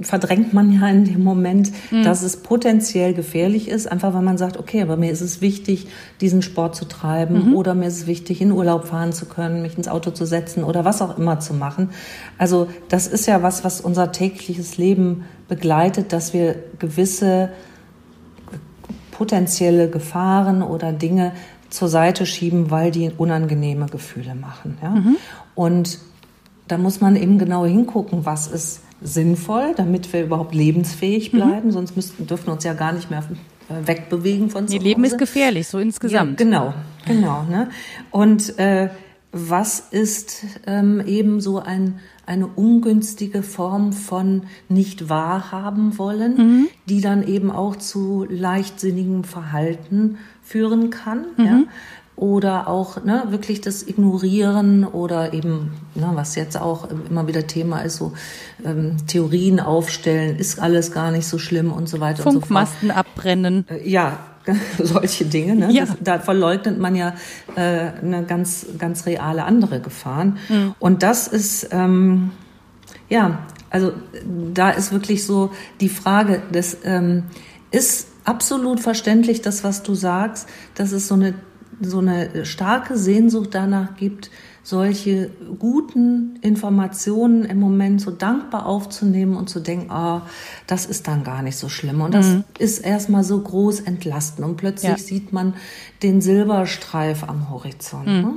verdrängt 0.00 0.52
man 0.52 0.72
ja 0.72 0.88
in 0.88 1.04
dem 1.04 1.24
Moment, 1.24 1.72
mhm. 1.90 2.02
dass 2.02 2.22
es 2.22 2.38
potenziell 2.38 3.14
gefährlich 3.14 3.68
ist, 3.68 3.90
einfach 3.90 4.14
weil 4.14 4.22
man 4.22 4.38
sagt, 4.38 4.58
okay, 4.58 4.82
aber 4.82 4.96
mir 4.96 5.10
ist 5.10 5.20
es 5.20 5.40
wichtig, 5.40 5.88
diesen 6.20 6.42
Sport 6.42 6.74
zu 6.76 6.84
treiben 6.86 7.48
mhm. 7.50 7.54
oder 7.54 7.74
mir 7.74 7.86
ist 7.86 7.98
es 8.00 8.06
wichtig, 8.06 8.40
in 8.40 8.52
Urlaub 8.52 8.86
fahren 8.86 9.12
zu 9.12 9.26
können, 9.26 9.62
mich 9.62 9.76
ins 9.76 9.88
Auto 9.88 10.10
zu 10.10 10.26
setzen 10.26 10.64
oder 10.64 10.84
was 10.84 11.02
auch 11.02 11.18
immer 11.18 11.40
zu 11.40 11.54
machen. 11.54 11.90
Also 12.38 12.68
das 12.88 13.06
ist 13.06 13.26
ja 13.26 13.42
was, 13.42 13.64
was 13.64 13.80
unser 13.80 14.12
tägliches 14.12 14.76
Leben 14.76 15.24
begleitet, 15.48 16.12
dass 16.12 16.32
wir 16.32 16.56
gewisse 16.78 17.50
potenzielle 19.12 19.88
Gefahren 19.88 20.62
oder 20.62 20.92
Dinge 20.92 21.32
zur 21.70 21.88
Seite 21.88 22.26
schieben, 22.26 22.70
weil 22.70 22.90
die 22.90 23.10
unangenehme 23.16 23.86
Gefühle 23.86 24.34
machen. 24.34 24.78
Ja? 24.82 24.90
Mhm. 24.90 25.16
Und 25.54 25.98
da 26.68 26.78
muss 26.78 27.00
man 27.00 27.16
eben 27.16 27.38
genau 27.38 27.64
hingucken, 27.64 28.26
was 28.26 28.46
ist 28.46 28.82
sinnvoll, 29.06 29.74
damit 29.76 30.12
wir 30.12 30.24
überhaupt 30.24 30.54
lebensfähig 30.54 31.32
mhm. 31.32 31.36
bleiben. 31.36 31.68
Mhm. 31.68 31.72
Sonst 31.72 31.96
müssten, 31.96 32.26
dürfen 32.26 32.46
wir 32.46 32.52
uns 32.52 32.64
ja 32.64 32.74
gar 32.74 32.92
nicht 32.92 33.10
mehr 33.10 33.22
äh, 33.68 33.86
wegbewegen 33.86 34.50
von 34.50 34.68
zu 34.68 34.76
Leben 34.76 35.04
ist 35.04 35.18
gefährlich, 35.18 35.68
so 35.68 35.78
insgesamt. 35.78 36.40
Ja, 36.40 36.44
genau, 36.44 36.74
genau. 37.06 37.42
Ne? 37.44 37.68
Und 38.10 38.58
äh, 38.58 38.90
was 39.32 39.80
ist 39.80 40.44
ähm, 40.66 41.02
eben 41.04 41.40
so 41.40 41.58
ein, 41.58 42.00
eine 42.24 42.46
ungünstige 42.46 43.42
Form 43.42 43.92
von 43.92 44.44
nicht 44.68 45.08
wahrhaben 45.08 45.98
wollen, 45.98 46.36
mhm. 46.36 46.68
die 46.88 47.00
dann 47.00 47.26
eben 47.26 47.50
auch 47.50 47.76
zu 47.76 48.26
leichtsinnigem 48.28 49.24
Verhalten 49.24 50.18
führen 50.42 50.90
kann. 50.90 51.26
Mhm. 51.36 51.44
Ja? 51.44 51.62
Oder 52.16 52.66
auch 52.66 53.04
ne, 53.04 53.24
wirklich 53.28 53.60
das 53.60 53.86
Ignorieren 53.86 54.84
oder 54.84 55.34
eben, 55.34 55.72
ne, 55.94 56.10
was 56.14 56.34
jetzt 56.34 56.58
auch 56.58 56.88
immer 57.10 57.26
wieder 57.26 57.46
Thema 57.46 57.80
ist, 57.80 57.96
so 57.96 58.14
ähm, 58.64 58.96
Theorien 59.06 59.60
aufstellen, 59.60 60.38
ist 60.38 60.58
alles 60.58 60.92
gar 60.92 61.10
nicht 61.10 61.26
so 61.26 61.38
schlimm 61.38 61.70
und 61.72 61.88
so 61.88 62.00
weiter 62.00 62.22
Funkmasten 62.22 62.88
und 62.88 62.96
so 62.96 63.02
fort. 63.02 63.06
abbrennen. 63.06 63.66
Äh, 63.68 63.88
ja, 63.88 64.18
solche 64.82 65.26
Dinge. 65.26 65.56
Ne? 65.56 65.70
Ja. 65.70 65.84
Das, 65.84 65.96
da 66.00 66.18
verleugnet 66.18 66.78
man 66.78 66.96
ja 66.96 67.14
äh, 67.54 67.60
eine 68.02 68.24
ganz, 68.24 68.66
ganz 68.78 69.04
reale 69.04 69.44
andere 69.44 69.80
Gefahren. 69.80 70.38
Mhm. 70.48 70.74
Und 70.78 71.02
das 71.02 71.28
ist, 71.28 71.68
ähm, 71.70 72.30
ja, 73.10 73.40
also 73.68 73.92
da 74.54 74.70
ist 74.70 74.90
wirklich 74.90 75.26
so 75.26 75.50
die 75.80 75.90
Frage, 75.90 76.40
das 76.50 76.78
ähm, 76.84 77.24
ist 77.70 78.08
absolut 78.24 78.80
verständlich, 78.80 79.42
das, 79.42 79.64
was 79.64 79.82
du 79.82 79.94
sagst, 79.94 80.48
dass 80.74 80.92
es 80.92 81.08
so 81.08 81.14
eine 81.14 81.34
so 81.80 81.98
eine 81.98 82.44
starke 82.46 82.96
Sehnsucht 82.96 83.50
danach 83.52 83.96
gibt, 83.96 84.30
solche 84.66 85.30
guten 85.60 86.40
Informationen 86.42 87.44
im 87.44 87.60
Moment 87.60 88.00
so 88.00 88.10
dankbar 88.10 88.66
aufzunehmen 88.66 89.36
und 89.36 89.48
zu 89.48 89.60
denken, 89.60 89.92
ah, 89.92 90.16
oh, 90.16 90.20
das 90.66 90.86
ist 90.86 91.06
dann 91.06 91.22
gar 91.22 91.42
nicht 91.42 91.56
so 91.56 91.68
schlimm. 91.68 92.00
Und 92.00 92.12
das 92.14 92.26
mhm. 92.26 92.44
ist 92.58 92.78
erstmal 92.78 93.22
so 93.22 93.40
groß 93.40 93.80
entlastend. 93.80 94.44
Und 94.44 94.56
plötzlich 94.56 94.90
ja. 94.90 94.98
sieht 94.98 95.32
man 95.32 95.54
den 96.02 96.20
Silberstreif 96.20 97.22
am 97.22 97.48
Horizont. 97.48 98.08
Mhm. 98.08 98.12
Ne? 98.12 98.32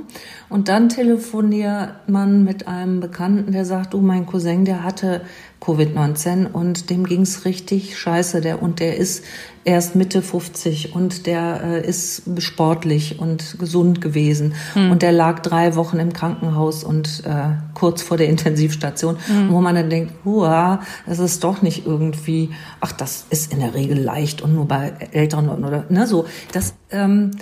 Und 0.48 0.68
dann 0.68 0.88
telefoniert 0.88 1.94
man 2.06 2.44
mit 2.44 2.68
einem 2.68 3.00
Bekannten, 3.00 3.50
der 3.50 3.64
sagt, 3.64 3.96
oh, 3.96 4.00
mein 4.00 4.24
Cousin, 4.26 4.64
der 4.64 4.84
hatte 4.84 5.22
Covid-19 5.60 6.50
und 6.50 6.88
dem 6.90 7.04
ging's 7.04 7.44
richtig 7.44 7.98
scheiße. 7.98 8.40
Der, 8.40 8.62
und 8.62 8.80
der 8.80 8.96
ist 8.96 9.24
erst 9.64 9.94
Mitte 9.94 10.22
50 10.22 10.94
und 10.94 11.26
der 11.26 11.60
äh, 11.62 11.86
ist 11.86 12.22
sportlich 12.38 13.18
und 13.18 13.58
gesund 13.58 14.00
gewesen. 14.00 14.54
Mhm. 14.74 14.90
Und 14.90 15.02
der 15.02 15.12
lag 15.12 15.40
drei 15.40 15.76
Wochen 15.76 15.98
im 15.98 16.12
Krankenhaus 16.12 16.82
und 16.82 17.22
äh, 17.26 17.56
kurz 17.74 18.00
vor 18.00 18.16
der 18.16 18.28
Intensivstation, 18.28 19.16
mhm. 19.28 19.50
wo 19.50 19.60
man 19.60 19.74
dann 19.74 19.90
denkt, 19.90 20.14
hua, 20.24 20.80
das 21.06 21.18
ist 21.18 21.44
doch 21.44 21.60
nicht 21.60 21.86
irgendwie, 21.86 22.50
ach, 22.80 22.92
das 22.92 23.26
ist 23.28 23.52
in 23.52 23.60
der 23.60 23.74
Regel 23.74 23.98
leicht 23.98 24.40
und 24.40 24.54
nur 24.54 24.66
bei 24.66 24.92
älteren 25.12 25.46
Leuten 25.46 25.64
oder 25.64 25.84
ne, 25.90 26.06
so. 26.06 26.24
Das, 26.52 26.74
ähm, 26.90 27.32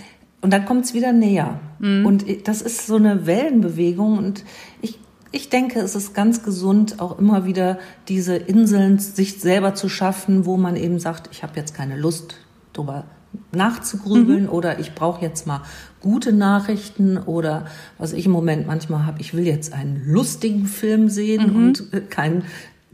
und 0.41 0.53
dann 0.53 0.65
kommt's 0.65 0.95
wieder 0.95 1.13
näher. 1.13 1.61
Mhm. 1.79 2.05
Und 2.05 2.49
das 2.49 2.63
ist 2.63 2.87
so 2.87 2.97
eine 2.97 3.27
Wellenbewegung 3.27 4.19
und 4.19 4.45
ich 4.81 4.99
ich 5.31 5.51
denke, 5.51 5.81
es 5.81 5.95
ist 5.95 6.15
ganz 6.15 6.43
gesund, 6.43 7.01
auch 7.01 7.19
immer 7.19 7.45
wieder 7.45 7.79
diese 8.09 8.37
Inseln 8.37 8.99
sich 8.99 9.41
selber 9.41 9.75
zu 9.75 9.89
schaffen, 9.89 10.47
wo 10.47 10.57
man 10.57 10.77
eben 10.77 10.99
sagt, 10.99 11.29
ich 11.33 11.43
habe 11.43 11.53
jetzt 11.57 11.75
keine 11.75 11.97
Lust, 11.97 12.37
darüber 12.73 13.05
nachzugrübeln 13.53 14.45
mhm. 14.45 14.49
oder 14.49 14.79
ich 14.79 14.95
brauche 14.95 15.23
jetzt 15.23 15.47
mal 15.47 15.63
gute 16.01 16.33
Nachrichten 16.33 17.19
oder 17.19 17.67
was 17.99 18.13
ich 18.13 18.27
im 18.27 18.33
Moment 18.33 18.67
manchmal 18.67 19.05
habe, 19.05 19.21
ich 19.21 19.35
will 19.35 19.47
jetzt 19.47 19.73
einen 19.73 20.03
lustigen 20.07 20.67
Film 20.67 21.09
sehen 21.09 21.53
mhm. 21.53 21.57
und 21.57 21.93
äh, 21.93 22.01
kein 22.01 22.45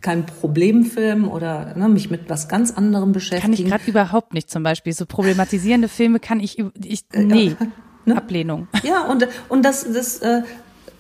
kein 0.01 0.27
Problemfilm 0.27 1.29
oder 1.29 1.75
ne, 1.77 1.89
mich 1.89 2.11
mit 2.11 2.29
was 2.29 2.47
ganz 2.47 2.73
anderem 2.73 3.13
beschäftigen. 3.13 3.55
Kann 3.55 3.65
ich 3.65 3.71
gerade 3.71 3.91
überhaupt 3.91 4.35
nicht 4.35 4.51
zum 4.51 4.63
Beispiel. 4.63 4.93
So 4.93 5.07
problematisierende 5.07 5.89
Filme 5.89 6.21
kann 6.21 6.41
ich, 6.41 6.63
ich 6.85 7.07
nee, 7.15 7.57
ja, 7.59 7.67
ne? 8.05 8.17
Ablehnung. 8.19 8.69
Ja, 8.83 9.07
und, 9.07 9.27
und 9.49 9.65
das, 9.65 9.91
das 9.91 10.19
äh, 10.19 10.43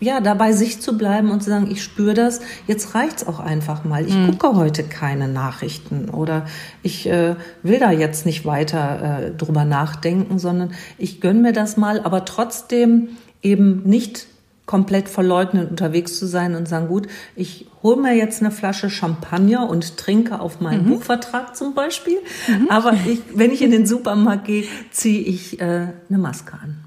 ja, 0.01 0.21
dabei 0.21 0.53
sich 0.53 0.81
zu 0.81 0.99
bleiben 0.99 1.31
und 1.31 1.43
zu 1.43 1.51
sagen, 1.51 1.71
ich 1.71 1.83
spüre 1.83 2.15
das, 2.15 2.41
jetzt 2.67 2.95
reicht's 2.95 3.27
auch 3.27 3.41
einfach 3.41 3.85
mal. 3.85 4.07
Ich 4.07 4.15
mhm. 4.15 4.39
gucke 4.39 4.57
heute 4.57 4.85
keine 4.85 5.29
Nachrichten 5.29 6.11
oder 6.11 6.47
ich 6.83 7.07
äh, 7.07 7.37
will 7.63 7.79
da 7.79 7.91
jetzt 7.91 8.27
nicht 8.27 8.45
weiter 8.45 9.23
äh, 9.23 9.31
drüber 9.31 9.65
nachdenken, 9.65 10.39
sondern 10.39 10.73
ich 10.99 11.21
gönn 11.21 11.43
mir 11.43 11.53
das 11.53 11.77
mal, 11.77 12.01
aber 12.01 12.25
trotzdem 12.25 13.09
eben 13.43 13.83
nicht 13.85 14.27
komplett 14.67 15.09
verleugnet 15.09 15.71
unterwegs 15.71 16.19
zu 16.19 16.27
sein 16.27 16.55
und 16.55 16.67
sagen, 16.67 16.89
gut, 16.89 17.07
ich 17.37 17.67
hole 17.83 18.01
mir 18.01 18.15
jetzt 18.15 18.41
eine 18.41 18.51
Flasche 18.51 18.89
Champagner 18.89 19.69
und 19.69 19.99
trinke 19.99 20.41
auf 20.41 20.61
meinen 20.61 20.87
mhm. 20.87 20.91
Buchvertrag 20.95 21.55
zum 21.55 21.75
Beispiel. 21.75 22.19
Mhm. 22.49 22.71
Aber 22.71 22.95
ich, 23.07 23.21
wenn 23.35 23.51
ich 23.51 23.61
in 23.61 23.71
den 23.71 23.87
Supermarkt 23.87 24.47
gehe, 24.47 24.65
ziehe 24.91 25.21
ich 25.21 25.61
äh, 25.61 25.89
eine 26.09 26.19
Maske 26.19 26.55
an. 26.55 26.84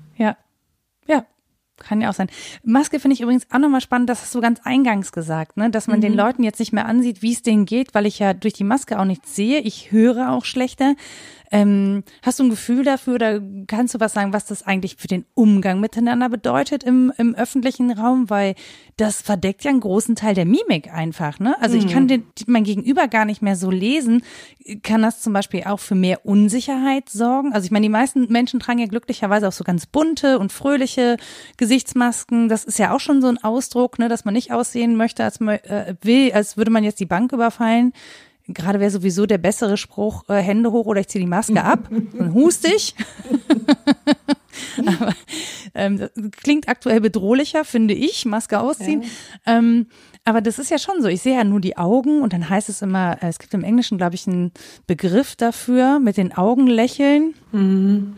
Kann 1.87 2.01
ja 2.01 2.09
auch 2.09 2.13
sein. 2.13 2.29
Maske 2.63 2.99
finde 2.99 3.13
ich 3.13 3.21
übrigens 3.21 3.47
auch 3.51 3.59
nochmal 3.59 3.81
spannend, 3.81 4.09
das 4.09 4.21
hast 4.21 4.35
du 4.35 4.41
ganz 4.41 4.59
eingangs 4.63 5.11
gesagt, 5.11 5.55
ne? 5.57 5.69
dass 5.69 5.87
man 5.87 5.97
mhm. 5.97 6.01
den 6.01 6.13
Leuten 6.13 6.43
jetzt 6.43 6.59
nicht 6.59 6.73
mehr 6.73 6.85
ansieht, 6.85 7.21
wie 7.21 7.31
es 7.31 7.41
denen 7.41 7.65
geht, 7.65 7.93
weil 7.93 8.05
ich 8.05 8.19
ja 8.19 8.33
durch 8.33 8.53
die 8.53 8.63
Maske 8.63 8.99
auch 8.99 9.05
nichts 9.05 9.35
sehe. 9.35 9.59
Ich 9.59 9.91
höre 9.91 10.31
auch 10.31 10.45
schlechter. 10.45 10.95
Ähm, 11.51 12.03
hast 12.23 12.39
du 12.39 12.43
ein 12.43 12.49
Gefühl 12.49 12.83
dafür 12.83 13.15
oder 13.15 13.41
kannst 13.67 13.95
du 13.95 13.99
was 13.99 14.13
sagen, 14.13 14.33
was 14.33 14.45
das 14.45 14.63
eigentlich 14.63 14.95
für 14.97 15.07
den 15.07 15.25
Umgang 15.33 15.79
miteinander 15.79 16.29
bedeutet 16.29 16.83
im, 16.83 17.13
im 17.17 17.35
öffentlichen 17.35 17.91
Raum? 17.91 18.29
Weil 18.29 18.55
das 18.97 19.21
verdeckt 19.21 19.63
ja 19.63 19.71
einen 19.71 19.79
großen 19.79 20.15
Teil 20.15 20.33
der 20.33 20.45
Mimik 20.45 20.91
einfach. 20.91 21.39
Ne? 21.39 21.55
Also 21.61 21.77
ich 21.77 21.87
kann 21.87 22.03
mhm. 22.03 22.07
den, 22.07 22.23
mein 22.47 22.63
Gegenüber 22.63 23.07
gar 23.07 23.25
nicht 23.25 23.41
mehr 23.41 23.55
so 23.55 23.71
lesen. 23.71 24.23
Kann 24.83 25.01
das 25.01 25.21
zum 25.21 25.33
Beispiel 25.33 25.63
auch 25.63 25.79
für 25.79 25.95
mehr 25.95 26.25
Unsicherheit 26.25 27.09
sorgen? 27.09 27.53
Also 27.53 27.65
ich 27.65 27.71
meine, 27.71 27.85
die 27.85 27.91
meisten 27.91 28.31
Menschen 28.31 28.59
tragen 28.59 28.79
ja 28.79 28.87
glücklicherweise 28.87 29.47
auch 29.47 29.53
so 29.53 29.63
ganz 29.63 29.85
bunte 29.85 30.39
und 30.39 30.51
fröhliche 30.51 31.17
Gesichtsmasken. 31.57 32.49
Das 32.49 32.65
ist 32.65 32.79
ja 32.79 32.93
auch 32.93 32.99
schon 32.99 33.21
so 33.21 33.27
ein 33.27 33.41
Ausdruck, 33.43 33.99
ne, 33.99 34.09
dass 34.09 34.25
man 34.25 34.33
nicht 34.33 34.51
aussehen 34.51 34.95
möchte, 34.95 35.23
als 35.23 35.39
man 35.39 35.57
äh, 35.57 35.95
will, 36.01 36.31
als 36.33 36.57
würde 36.57 36.71
man 36.71 36.83
jetzt 36.83 36.99
die 36.99 37.05
Bank 37.05 37.31
überfallen 37.31 37.93
gerade 38.47 38.79
wäre 38.79 38.91
sowieso 38.91 39.25
der 39.25 39.37
bessere 39.37 39.77
Spruch, 39.77 40.23
äh, 40.29 40.41
Hände 40.41 40.71
hoch 40.71 40.85
oder 40.85 41.01
ich 41.01 41.07
ziehe 41.07 41.23
die 41.23 41.29
Maske 41.29 41.63
ab 41.63 41.89
und 41.91 42.33
hustig. 42.33 42.95
Aber 44.85 45.13
ähm, 45.75 46.09
klingt 46.31 46.67
aktuell 46.67 47.01
bedrohlicher, 47.01 47.65
finde 47.65 47.93
ich, 47.93 48.25
Maske 48.25 48.59
ausziehen. 48.59 49.03
Ja. 49.45 49.57
Ähm, 49.57 49.87
aber 50.23 50.41
das 50.41 50.59
ist 50.59 50.69
ja 50.71 50.77
schon 50.77 51.01
so. 51.01 51.07
Ich 51.07 51.21
sehe 51.21 51.35
ja 51.35 51.43
nur 51.43 51.61
die 51.61 51.77
Augen 51.77 52.21
und 52.21 52.33
dann 52.33 52.49
heißt 52.49 52.67
es 52.67 52.81
immer, 52.81 53.17
äh, 53.21 53.27
es 53.27 53.39
gibt 53.39 53.53
im 53.53 53.63
Englischen, 53.63 53.97
glaube 53.97 54.15
ich, 54.15 54.27
einen 54.27 54.51
Begriff 54.85 55.35
dafür, 55.35 55.99
mit 55.99 56.17
den 56.17 56.35
Augen 56.35 56.67
lächeln. 56.67 57.33
Mhm. 57.51 58.13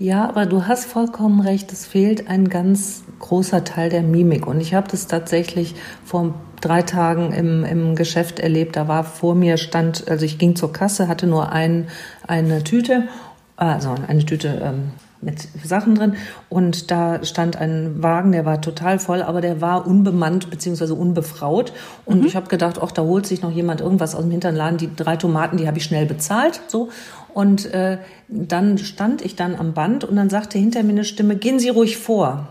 Ja, 0.00 0.26
aber 0.26 0.46
du 0.46 0.66
hast 0.66 0.86
vollkommen 0.86 1.40
recht, 1.40 1.70
es 1.72 1.84
fehlt 1.84 2.26
ein 2.26 2.48
ganz 2.48 3.02
großer 3.18 3.64
Teil 3.64 3.90
der 3.90 4.00
Mimik. 4.00 4.46
Und 4.46 4.58
ich 4.58 4.72
habe 4.72 4.88
das 4.90 5.08
tatsächlich 5.08 5.74
vor 6.06 6.34
drei 6.62 6.80
Tagen 6.80 7.34
im, 7.34 7.64
im 7.64 7.96
Geschäft 7.96 8.40
erlebt. 8.40 8.76
Da 8.76 8.88
war 8.88 9.04
vor 9.04 9.34
mir 9.34 9.58
stand, 9.58 10.08
also 10.08 10.24
ich 10.24 10.38
ging 10.38 10.56
zur 10.56 10.72
Kasse, 10.72 11.06
hatte 11.06 11.26
nur 11.26 11.52
ein, 11.52 11.88
eine 12.26 12.64
Tüte, 12.64 13.08
also 13.56 13.94
eine 14.08 14.24
Tüte 14.24 14.62
ähm, 14.64 14.92
mit 15.20 15.48
Sachen 15.64 15.94
drin 15.94 16.14
und 16.48 16.90
da 16.90 17.22
stand 17.24 17.56
ein 17.56 18.02
Wagen, 18.02 18.32
der 18.32 18.46
war 18.46 18.62
total 18.62 18.98
voll, 18.98 19.22
aber 19.22 19.42
der 19.42 19.60
war 19.60 19.86
unbemannt 19.86 20.48
beziehungsweise 20.48 20.94
unbefraut 20.94 21.74
und 22.06 22.20
mhm. 22.20 22.26
ich 22.26 22.36
habe 22.36 22.48
gedacht, 22.48 22.78
ach, 22.82 22.90
da 22.90 23.02
holt 23.02 23.26
sich 23.26 23.42
noch 23.42 23.50
jemand 23.50 23.82
irgendwas 23.82 24.14
aus 24.14 24.22
dem 24.22 24.30
hinteren 24.30 24.56
Laden. 24.56 24.78
Die 24.78 24.94
drei 24.94 25.16
Tomaten, 25.16 25.58
die 25.58 25.66
habe 25.66 25.76
ich 25.76 25.84
schnell 25.84 26.06
bezahlt, 26.06 26.62
so 26.68 26.88
und 27.34 27.66
äh, 27.72 27.98
dann 28.28 28.78
stand 28.78 29.22
ich 29.22 29.36
dann 29.36 29.54
am 29.56 29.74
Band 29.74 30.04
und 30.04 30.16
dann 30.16 30.30
sagte 30.30 30.58
hinter 30.58 30.82
mir 30.82 30.90
eine 30.90 31.04
Stimme, 31.04 31.36
gehen 31.36 31.58
Sie 31.58 31.68
ruhig 31.68 31.96
vor. 31.96 32.48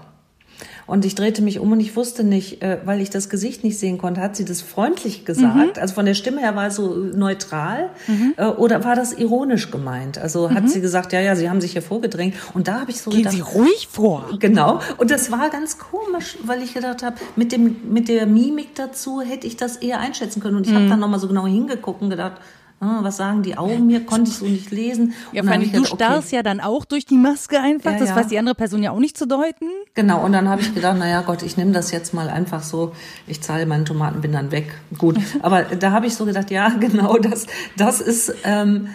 Und 0.89 1.05
ich 1.05 1.13
drehte 1.13 1.43
mich 1.43 1.59
um 1.59 1.71
und 1.71 1.79
ich 1.79 1.95
wusste 1.95 2.23
nicht, 2.23 2.63
äh, 2.63 2.79
weil 2.83 2.99
ich 2.99 3.11
das 3.11 3.29
Gesicht 3.29 3.63
nicht 3.63 3.77
sehen 3.77 3.99
konnte, 3.99 4.21
hat 4.21 4.35
sie 4.35 4.43
das 4.43 4.63
freundlich 4.63 5.23
gesagt? 5.23 5.77
Mhm. 5.77 5.81
Also 5.81 5.93
von 5.93 6.05
der 6.05 6.15
Stimme 6.15 6.41
her 6.41 6.55
war 6.55 6.67
es 6.67 6.75
so 6.75 6.95
neutral 6.95 7.91
mhm. 8.07 8.33
äh, 8.37 8.45
oder 8.45 8.83
war 8.83 8.95
das 8.95 9.13
ironisch 9.13 9.69
gemeint? 9.69 10.17
Also 10.17 10.49
hat 10.49 10.63
mhm. 10.63 10.67
sie 10.67 10.81
gesagt, 10.81 11.13
ja, 11.13 11.21
ja, 11.21 11.35
sie 11.35 11.47
haben 11.47 11.61
sich 11.61 11.73
hier 11.73 11.83
vorgedrängt. 11.83 12.33
Und 12.55 12.67
da 12.67 12.81
habe 12.81 12.89
ich 12.89 13.01
so 13.01 13.11
Gehen 13.11 13.19
gedacht, 13.19 13.35
Sie 13.35 13.41
ruhig 13.41 13.87
vor. 13.91 14.29
Genau. 14.39 14.79
Und 14.97 15.11
das 15.11 15.31
war 15.31 15.51
ganz 15.51 15.77
komisch, 15.77 16.37
weil 16.43 16.63
ich 16.63 16.73
gedacht 16.73 17.03
habe, 17.03 17.17
mit 17.35 17.51
dem 17.51 17.77
mit 17.91 18.07
der 18.07 18.25
Mimik 18.25 18.73
dazu 18.73 19.21
hätte 19.21 19.45
ich 19.45 19.57
das 19.57 19.75
eher 19.77 19.99
einschätzen 19.99 20.41
können. 20.41 20.57
Und 20.57 20.65
ich 20.65 20.73
habe 20.73 20.85
mhm. 20.85 20.89
dann 20.89 20.99
nochmal 20.99 21.19
so 21.19 21.27
genau 21.27 21.45
hingeguckt 21.45 22.01
und 22.01 22.09
gedacht, 22.09 22.41
was 22.81 23.17
sagen 23.17 23.43
die 23.43 23.57
Augen 23.57 23.87
mir? 23.87 24.05
Konnte 24.05 24.31
ich 24.31 24.37
so 24.37 24.45
nicht 24.45 24.71
lesen. 24.71 25.13
Ja, 25.33 25.43
vor 25.43 25.51
allem, 25.51 25.63
du 25.63 25.71
gedacht, 25.71 25.87
starrst 25.95 26.27
okay. 26.27 26.37
ja 26.37 26.43
dann 26.43 26.61
auch 26.61 26.85
durch 26.85 27.05
die 27.05 27.17
Maske 27.17 27.59
einfach. 27.59 27.91
Ja, 27.91 27.99
das 27.99 28.09
ja. 28.09 28.15
weiß 28.15 28.27
die 28.27 28.39
andere 28.39 28.55
Person 28.55 28.81
ja 28.81 28.91
auch 28.91 28.99
nicht 28.99 29.17
zu 29.17 29.27
deuten. 29.27 29.65
Genau, 29.95 30.23
und 30.23 30.31
dann 30.31 30.47
habe 30.47 30.61
ich 30.61 30.73
gedacht, 30.73 30.97
naja 30.97 31.21
Gott, 31.21 31.43
ich 31.43 31.57
nehme 31.57 31.73
das 31.73 31.91
jetzt 31.91 32.13
mal 32.13 32.29
einfach 32.29 32.63
so. 32.63 32.93
Ich 33.27 33.41
zahle 33.41 33.65
meinen 33.65 33.85
Tomaten, 33.85 34.21
bin 34.21 34.31
dann 34.31 34.51
weg. 34.51 34.73
Gut. 34.97 35.17
Aber 35.41 35.63
da 35.63 35.91
habe 35.91 36.07
ich 36.07 36.15
so 36.15 36.25
gedacht, 36.25 36.51
ja, 36.51 36.69
genau, 36.79 37.17
das, 37.17 37.47
das 37.75 37.99
ist 37.99 38.33
ähm, 38.45 38.89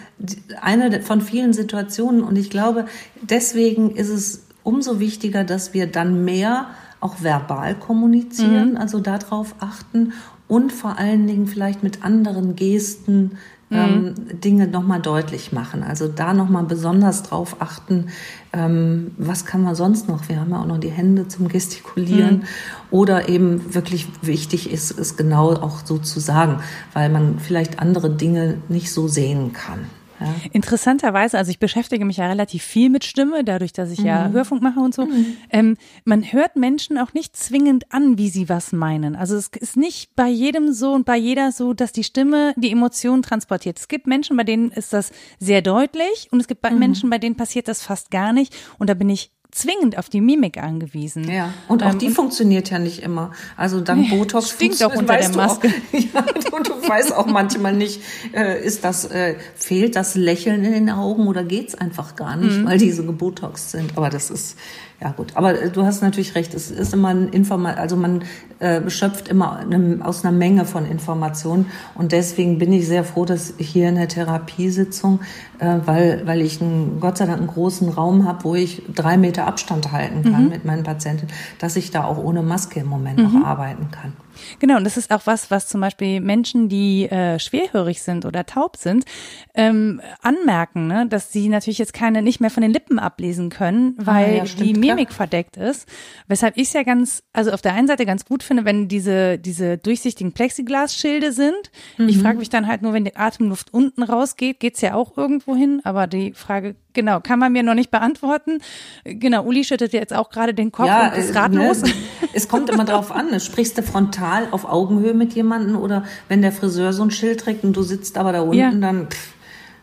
eine 0.61 1.01
von 1.01 1.21
vielen 1.21 1.53
Situationen. 1.53 2.23
Und 2.23 2.37
ich 2.37 2.49
glaube, 2.49 2.85
deswegen 3.21 3.91
ist 3.91 4.09
es 4.09 4.45
umso 4.63 4.99
wichtiger, 4.99 5.43
dass 5.43 5.75
wir 5.75 5.85
dann 5.85 6.25
mehr 6.25 6.69
auch 7.01 7.21
verbal 7.21 7.75
kommunizieren, 7.75 8.71
mhm. 8.71 8.77
also 8.77 8.99
darauf 8.99 9.53
achten 9.59 10.13
und 10.47 10.71
vor 10.71 10.97
allen 10.97 11.27
Dingen 11.27 11.47
vielleicht 11.47 11.83
mit 11.83 12.03
anderen 12.03 12.55
Gesten 12.55 13.37
ähm, 13.75 14.03
mhm. 14.03 14.39
Dinge 14.41 14.67
nochmal 14.67 15.01
deutlich 15.01 15.51
machen. 15.51 15.83
Also 15.83 16.07
da 16.07 16.33
nochmal 16.33 16.63
besonders 16.63 17.23
drauf 17.23 17.57
achten, 17.59 18.07
ähm, 18.53 19.11
was 19.17 19.45
kann 19.45 19.61
man 19.63 19.75
sonst 19.75 20.07
noch? 20.07 20.29
Wir 20.29 20.39
haben 20.39 20.51
ja 20.51 20.61
auch 20.61 20.65
noch 20.65 20.79
die 20.79 20.91
Hände 20.91 21.27
zum 21.27 21.47
Gestikulieren. 21.47 22.37
Mhm. 22.37 22.43
Oder 22.91 23.29
eben 23.29 23.73
wirklich 23.73 24.07
wichtig 24.21 24.71
ist, 24.71 24.97
es 24.97 25.17
genau 25.17 25.53
auch 25.53 25.85
so 25.85 25.97
zu 25.97 26.19
sagen, 26.19 26.59
weil 26.93 27.09
man 27.09 27.39
vielleicht 27.39 27.79
andere 27.79 28.09
Dinge 28.09 28.57
nicht 28.69 28.91
so 28.91 29.07
sehen 29.07 29.53
kann. 29.53 29.85
Ja. 30.19 30.33
Interessanterweise, 30.53 31.37
also 31.37 31.51
ich 31.51 31.59
beschäftige 31.59 32.05
mich 32.05 32.17
ja 32.17 32.27
relativ 32.27 32.63
viel 32.63 32.89
mit 32.89 33.03
Stimme, 33.03 33.43
dadurch, 33.43 33.73
dass 33.73 33.91
ich 33.91 33.99
mhm. 33.99 34.05
ja 34.05 34.29
Hörfunk 34.29 34.61
mache 34.61 34.79
und 34.79 34.93
so. 34.93 35.05
Mhm. 35.05 35.37
Ähm, 35.49 35.77
man 36.05 36.23
hört 36.31 36.55
Menschen 36.55 36.97
auch 36.97 37.13
nicht 37.13 37.35
zwingend 37.35 37.91
an, 37.91 38.17
wie 38.17 38.29
sie 38.29 38.47
was 38.49 38.71
meinen. 38.71 39.15
Also 39.15 39.35
es 39.35 39.49
ist 39.59 39.77
nicht 39.77 40.15
bei 40.15 40.27
jedem 40.27 40.71
so 40.71 40.93
und 40.93 41.05
bei 41.05 41.17
jeder 41.17 41.51
so, 41.51 41.73
dass 41.73 41.91
die 41.91 42.03
Stimme 42.03 42.53
die 42.57 42.71
Emotionen 42.71 43.21
transportiert. 43.21 43.79
Es 43.79 43.87
gibt 43.87 44.07
Menschen, 44.07 44.37
bei 44.37 44.43
denen 44.43 44.71
ist 44.71 44.93
das 44.93 45.11
sehr 45.39 45.61
deutlich 45.61 46.29
und 46.31 46.39
es 46.39 46.47
gibt 46.47 46.63
mhm. 46.69 46.79
Menschen, 46.79 47.09
bei 47.09 47.17
denen 47.17 47.35
passiert 47.35 47.67
das 47.67 47.81
fast 47.81 48.11
gar 48.11 48.33
nicht. 48.33 48.55
Und 48.79 48.89
da 48.89 48.93
bin 48.93 49.09
ich 49.09 49.34
zwingend 49.55 49.97
auf 49.97 50.09
die 50.09 50.19
Mimik 50.19 50.61
angewiesen. 50.61 51.29
Ja, 51.31 51.53
und 51.69 51.81
auch 51.81 51.93
ähm, 51.93 51.99
die 51.99 52.09
funktioniert 52.09 52.69
ja 52.69 52.77
nicht 52.77 53.01
immer. 53.01 53.31
Also 53.55 53.79
dank 53.79 54.09
Botox 54.09 54.49
stinkt 54.51 54.83
auch 54.83 54.93
unter 54.93 55.15
der 55.15 55.29
Maske. 55.29 55.69
Auch, 55.69 55.93
ja, 55.93 56.25
und 56.51 56.67
du 56.67 56.73
weißt 56.73 57.15
auch 57.15 57.25
manchmal 57.25 57.73
nicht, 57.73 58.01
äh, 58.33 58.61
ist 58.61 58.83
das 58.83 59.05
äh, 59.05 59.35
fehlt 59.55 59.95
das 59.95 60.15
Lächeln 60.15 60.65
in 60.65 60.73
den 60.73 60.89
Augen 60.89 61.27
oder 61.27 61.45
geht's 61.45 61.73
einfach 61.73 62.17
gar 62.17 62.35
nicht, 62.35 62.59
mhm. 62.59 62.65
weil 62.65 62.77
diese 62.77 63.05
gebotox 63.05 63.71
sind. 63.71 63.97
Aber 63.97 64.09
das 64.09 64.29
ist 64.29 64.57
ja 65.01 65.11
gut, 65.11 65.35
aber 65.35 65.61
äh, 65.61 65.69
du 65.69 65.83
hast 65.83 66.01
natürlich 66.01 66.35
recht. 66.35 66.53
Es 66.53 66.71
ist 66.71 66.93
immer 66.93 67.09
ein 67.09 67.29
Informa 67.29 67.71
also 67.73 67.95
man 67.95 68.23
äh, 68.59 68.89
schöpft 68.89 69.27
immer 69.27 69.57
eine, 69.57 69.99
aus 70.03 70.23
einer 70.23 70.35
Menge 70.35 70.65
von 70.65 70.85
Informationen 70.85 71.67
und 71.95 72.11
deswegen 72.11 72.57
bin 72.57 72.71
ich 72.71 72.87
sehr 72.87 73.03
froh, 73.03 73.25
dass 73.25 73.53
hier 73.57 73.89
in 73.89 73.95
der 73.95 74.07
Therapiesitzung, 74.07 75.19
äh, 75.59 75.77
weil 75.85 76.21
weil 76.25 76.41
ich 76.41 76.61
einen, 76.61 76.99
Gott 76.99 77.17
sei 77.17 77.25
Dank 77.25 77.39
einen 77.39 77.47
großen 77.47 77.89
Raum 77.89 78.25
habe, 78.25 78.43
wo 78.43 78.55
ich 78.55 78.83
drei 78.93 79.17
Meter 79.17 79.47
Abstand 79.47 79.91
halten 79.91 80.23
kann 80.23 80.45
mhm. 80.45 80.49
mit 80.49 80.65
meinen 80.65 80.83
Patienten, 80.83 81.27
dass 81.59 81.75
ich 81.75 81.91
da 81.91 82.05
auch 82.05 82.17
ohne 82.17 82.41
Maske 82.41 82.79
im 82.79 82.87
Moment 82.87 83.17
mhm. 83.17 83.39
noch 83.39 83.45
arbeiten 83.45 83.91
kann. 83.91 84.13
Genau, 84.59 84.77
und 84.77 84.83
das 84.83 84.97
ist 84.97 85.11
auch 85.11 85.21
was, 85.25 85.51
was 85.51 85.67
zum 85.67 85.81
Beispiel 85.81 86.19
Menschen, 86.21 86.69
die 86.69 87.09
äh, 87.09 87.39
schwerhörig 87.39 88.01
sind 88.01 88.25
oder 88.25 88.45
taub 88.45 88.77
sind, 88.77 89.05
ähm, 89.53 90.01
anmerken, 90.21 90.87
ne? 90.87 91.07
dass 91.07 91.31
sie 91.31 91.49
natürlich 91.49 91.77
jetzt 91.77 91.93
keine 91.93 92.21
nicht 92.21 92.39
mehr 92.39 92.49
von 92.49 92.61
den 92.61 92.71
Lippen 92.71 92.99
ablesen 92.99 93.49
können, 93.49 93.95
weil 93.97 94.25
ah, 94.25 94.35
ja, 94.37 94.45
stimmt, 94.45 94.67
die 94.67 94.73
Mimik 94.73 95.09
klar. 95.09 95.17
verdeckt 95.17 95.57
ist. 95.57 95.87
Weshalb 96.27 96.57
ich 96.57 96.63
es 96.63 96.73
ja 96.73 96.83
ganz, 96.83 97.23
also 97.33 97.51
auf 97.51 97.61
der 97.61 97.73
einen 97.73 97.87
Seite 97.87 98.05
ganz 98.05 98.25
gut 98.25 98.43
finde, 98.43 98.65
wenn 98.65 98.87
diese 98.87 99.37
diese 99.37 99.77
durchsichtigen 99.77 100.33
Plexiglasschilde 100.33 101.31
sind. 101.31 101.71
Mhm. 101.97 102.09
Ich 102.09 102.17
frage 102.17 102.37
mich 102.37 102.49
dann 102.49 102.67
halt 102.67 102.81
nur, 102.81 102.93
wenn 102.93 103.05
die 103.05 103.15
Atemluft 103.15 103.73
unten 103.73 104.03
rausgeht, 104.03 104.59
geht's 104.59 104.81
ja 104.81 104.95
auch 104.95 105.17
irgendwo 105.17 105.55
hin. 105.55 105.81
Aber 105.83 106.07
die 106.07 106.33
Frage 106.33 106.75
Genau, 106.95 107.19
kann 107.19 107.37
man 107.37 107.51
mir 107.51 107.61
noch 107.61 107.75
nicht 107.75 107.91
beantworten. 107.91 108.59
Genau, 109.03 109.43
Uli 109.43 109.63
schüttet 109.63 109.93
jetzt 109.93 110.13
auch 110.13 110.29
gerade 110.29 110.53
den 110.53 110.71
Kopf 110.71 110.87
ja, 110.87 111.09
und 111.09 111.17
ist 111.19 111.35
äh, 111.35 111.37
ratlos. 111.37 111.83
Ne, 111.83 111.91
es 112.33 112.47
kommt 112.47 112.69
immer 112.69 112.85
drauf 112.85 113.11
an. 113.11 113.39
Sprichst 113.39 113.77
du 113.77 113.83
frontal 113.83 114.47
auf 114.51 114.65
Augenhöhe 114.65 115.13
mit 115.13 115.33
jemandem 115.33 115.75
oder 115.75 116.05
wenn 116.29 116.41
der 116.41 116.51
Friseur 116.51 116.93
so 116.93 117.03
ein 117.03 117.11
Schild 117.11 117.41
trägt 117.41 117.63
und 117.63 117.73
du 117.73 117.83
sitzt 117.83 118.17
aber 118.17 118.31
da 118.31 118.41
unten, 118.41 118.55
ja. 118.57 118.71
dann 118.71 119.07
pff, 119.09 119.33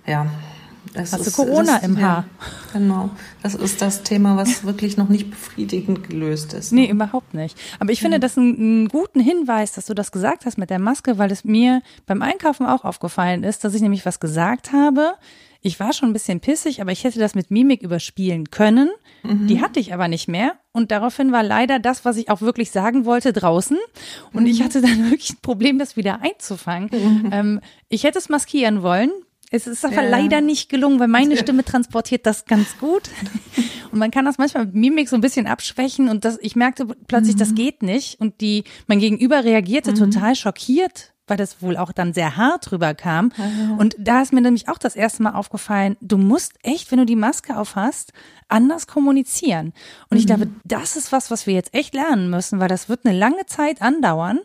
ja. 0.06 0.26
Das 0.94 1.12
Hast 1.12 1.26
ist, 1.26 1.38
du 1.38 1.44
Corona 1.44 1.76
ist, 1.76 1.84
im 1.84 2.00
Haar? 2.00 2.24
Ja, 2.26 2.78
genau. 2.78 3.10
Das 3.42 3.54
ist 3.54 3.80
das 3.80 4.02
Thema, 4.02 4.36
was 4.36 4.64
wirklich 4.64 4.96
noch 4.96 5.08
nicht 5.08 5.30
befriedigend 5.30 6.08
gelöst 6.08 6.52
ist. 6.52 6.72
Nee, 6.72 6.90
überhaupt 6.90 7.34
nicht. 7.34 7.58
Aber 7.78 7.92
ich 7.92 8.00
finde 8.00 8.20
das 8.20 8.36
einen, 8.36 8.56
einen 8.56 8.88
guten 8.88 9.20
Hinweis, 9.20 9.72
dass 9.72 9.86
du 9.86 9.94
das 9.94 10.12
gesagt 10.12 10.44
hast 10.44 10.58
mit 10.58 10.70
der 10.70 10.78
Maske, 10.78 11.18
weil 11.18 11.30
es 11.30 11.44
mir 11.44 11.82
beim 12.06 12.20
Einkaufen 12.20 12.66
auch 12.66 12.84
aufgefallen 12.84 13.42
ist, 13.44 13.64
dass 13.64 13.74
ich 13.74 13.80
nämlich 13.80 14.04
was 14.04 14.20
gesagt 14.20 14.72
habe, 14.72 15.14
ich 15.62 15.78
war 15.78 15.92
schon 15.92 16.10
ein 16.10 16.12
bisschen 16.12 16.40
pissig, 16.40 16.80
aber 16.80 16.90
ich 16.90 17.04
hätte 17.04 17.20
das 17.20 17.36
mit 17.36 17.52
Mimik 17.52 17.82
überspielen 17.82 18.50
können. 18.50 18.90
Mhm. 19.22 19.46
Die 19.46 19.60
hatte 19.60 19.78
ich 19.78 19.94
aber 19.94 20.08
nicht 20.08 20.26
mehr. 20.26 20.56
Und 20.72 20.90
daraufhin 20.90 21.30
war 21.30 21.44
leider 21.44 21.78
das, 21.78 22.04
was 22.04 22.16
ich 22.16 22.28
auch 22.30 22.40
wirklich 22.40 22.72
sagen 22.72 23.04
wollte, 23.04 23.32
draußen. 23.32 23.78
Und 24.32 24.42
mhm. 24.42 24.48
ich 24.48 24.62
hatte 24.62 24.80
dann 24.80 25.04
wirklich 25.10 25.30
ein 25.30 25.40
Problem, 25.40 25.78
das 25.78 25.96
wieder 25.96 26.20
einzufangen. 26.20 26.90
Mhm. 26.92 27.30
Ähm, 27.32 27.60
ich 27.88 28.02
hätte 28.02 28.18
es 28.18 28.28
maskieren 28.28 28.82
wollen. 28.82 29.12
Es 29.52 29.66
ist 29.66 29.84
aber 29.84 30.02
ja. 30.02 30.08
leider 30.08 30.40
nicht 30.40 30.68
gelungen, 30.68 30.98
weil 30.98 31.08
meine 31.08 31.36
Stimme 31.36 31.62
transportiert 31.64 32.26
das 32.26 32.46
ganz 32.46 32.78
gut. 32.78 33.10
Und 33.92 33.98
man 33.98 34.10
kann 34.10 34.24
das 34.24 34.38
manchmal 34.38 34.64
mit 34.64 34.74
Mimik 34.74 35.08
so 35.10 35.16
ein 35.16 35.20
bisschen 35.20 35.46
abschwächen 35.46 36.08
und 36.08 36.24
das, 36.24 36.38
ich 36.40 36.56
merkte 36.56 36.86
plötzlich, 36.86 37.36
das 37.36 37.50
mhm. 37.50 37.56
geht 37.56 37.82
nicht. 37.82 38.18
Und 38.18 38.40
die, 38.40 38.64
mein 38.86 39.00
Gegenüber 39.00 39.44
reagierte 39.44 39.90
mhm. 39.90 39.96
total 39.96 40.34
schockiert 40.34 41.11
weil 41.26 41.36
das 41.36 41.62
wohl 41.62 41.76
auch 41.76 41.92
dann 41.92 42.12
sehr 42.12 42.36
hart 42.36 42.70
drüber 42.70 42.94
kam. 42.94 43.32
Und 43.78 43.96
da 43.98 44.22
ist 44.22 44.32
mir 44.32 44.40
nämlich 44.40 44.68
auch 44.68 44.78
das 44.78 44.96
erste 44.96 45.22
Mal 45.22 45.32
aufgefallen, 45.32 45.96
du 46.00 46.18
musst 46.18 46.54
echt, 46.62 46.90
wenn 46.90 46.98
du 46.98 47.06
die 47.06 47.16
Maske 47.16 47.56
auf 47.56 47.76
hast, 47.76 48.12
anders 48.48 48.86
kommunizieren. 48.86 49.72
Und 50.10 50.16
ich 50.16 50.26
glaube, 50.26 50.48
das 50.64 50.96
ist 50.96 51.12
was, 51.12 51.30
was 51.30 51.46
wir 51.46 51.54
jetzt 51.54 51.74
echt 51.74 51.94
lernen 51.94 52.30
müssen, 52.30 52.60
weil 52.60 52.68
das 52.68 52.88
wird 52.88 53.06
eine 53.06 53.16
lange 53.16 53.46
Zeit 53.46 53.82
andauern 53.82 54.40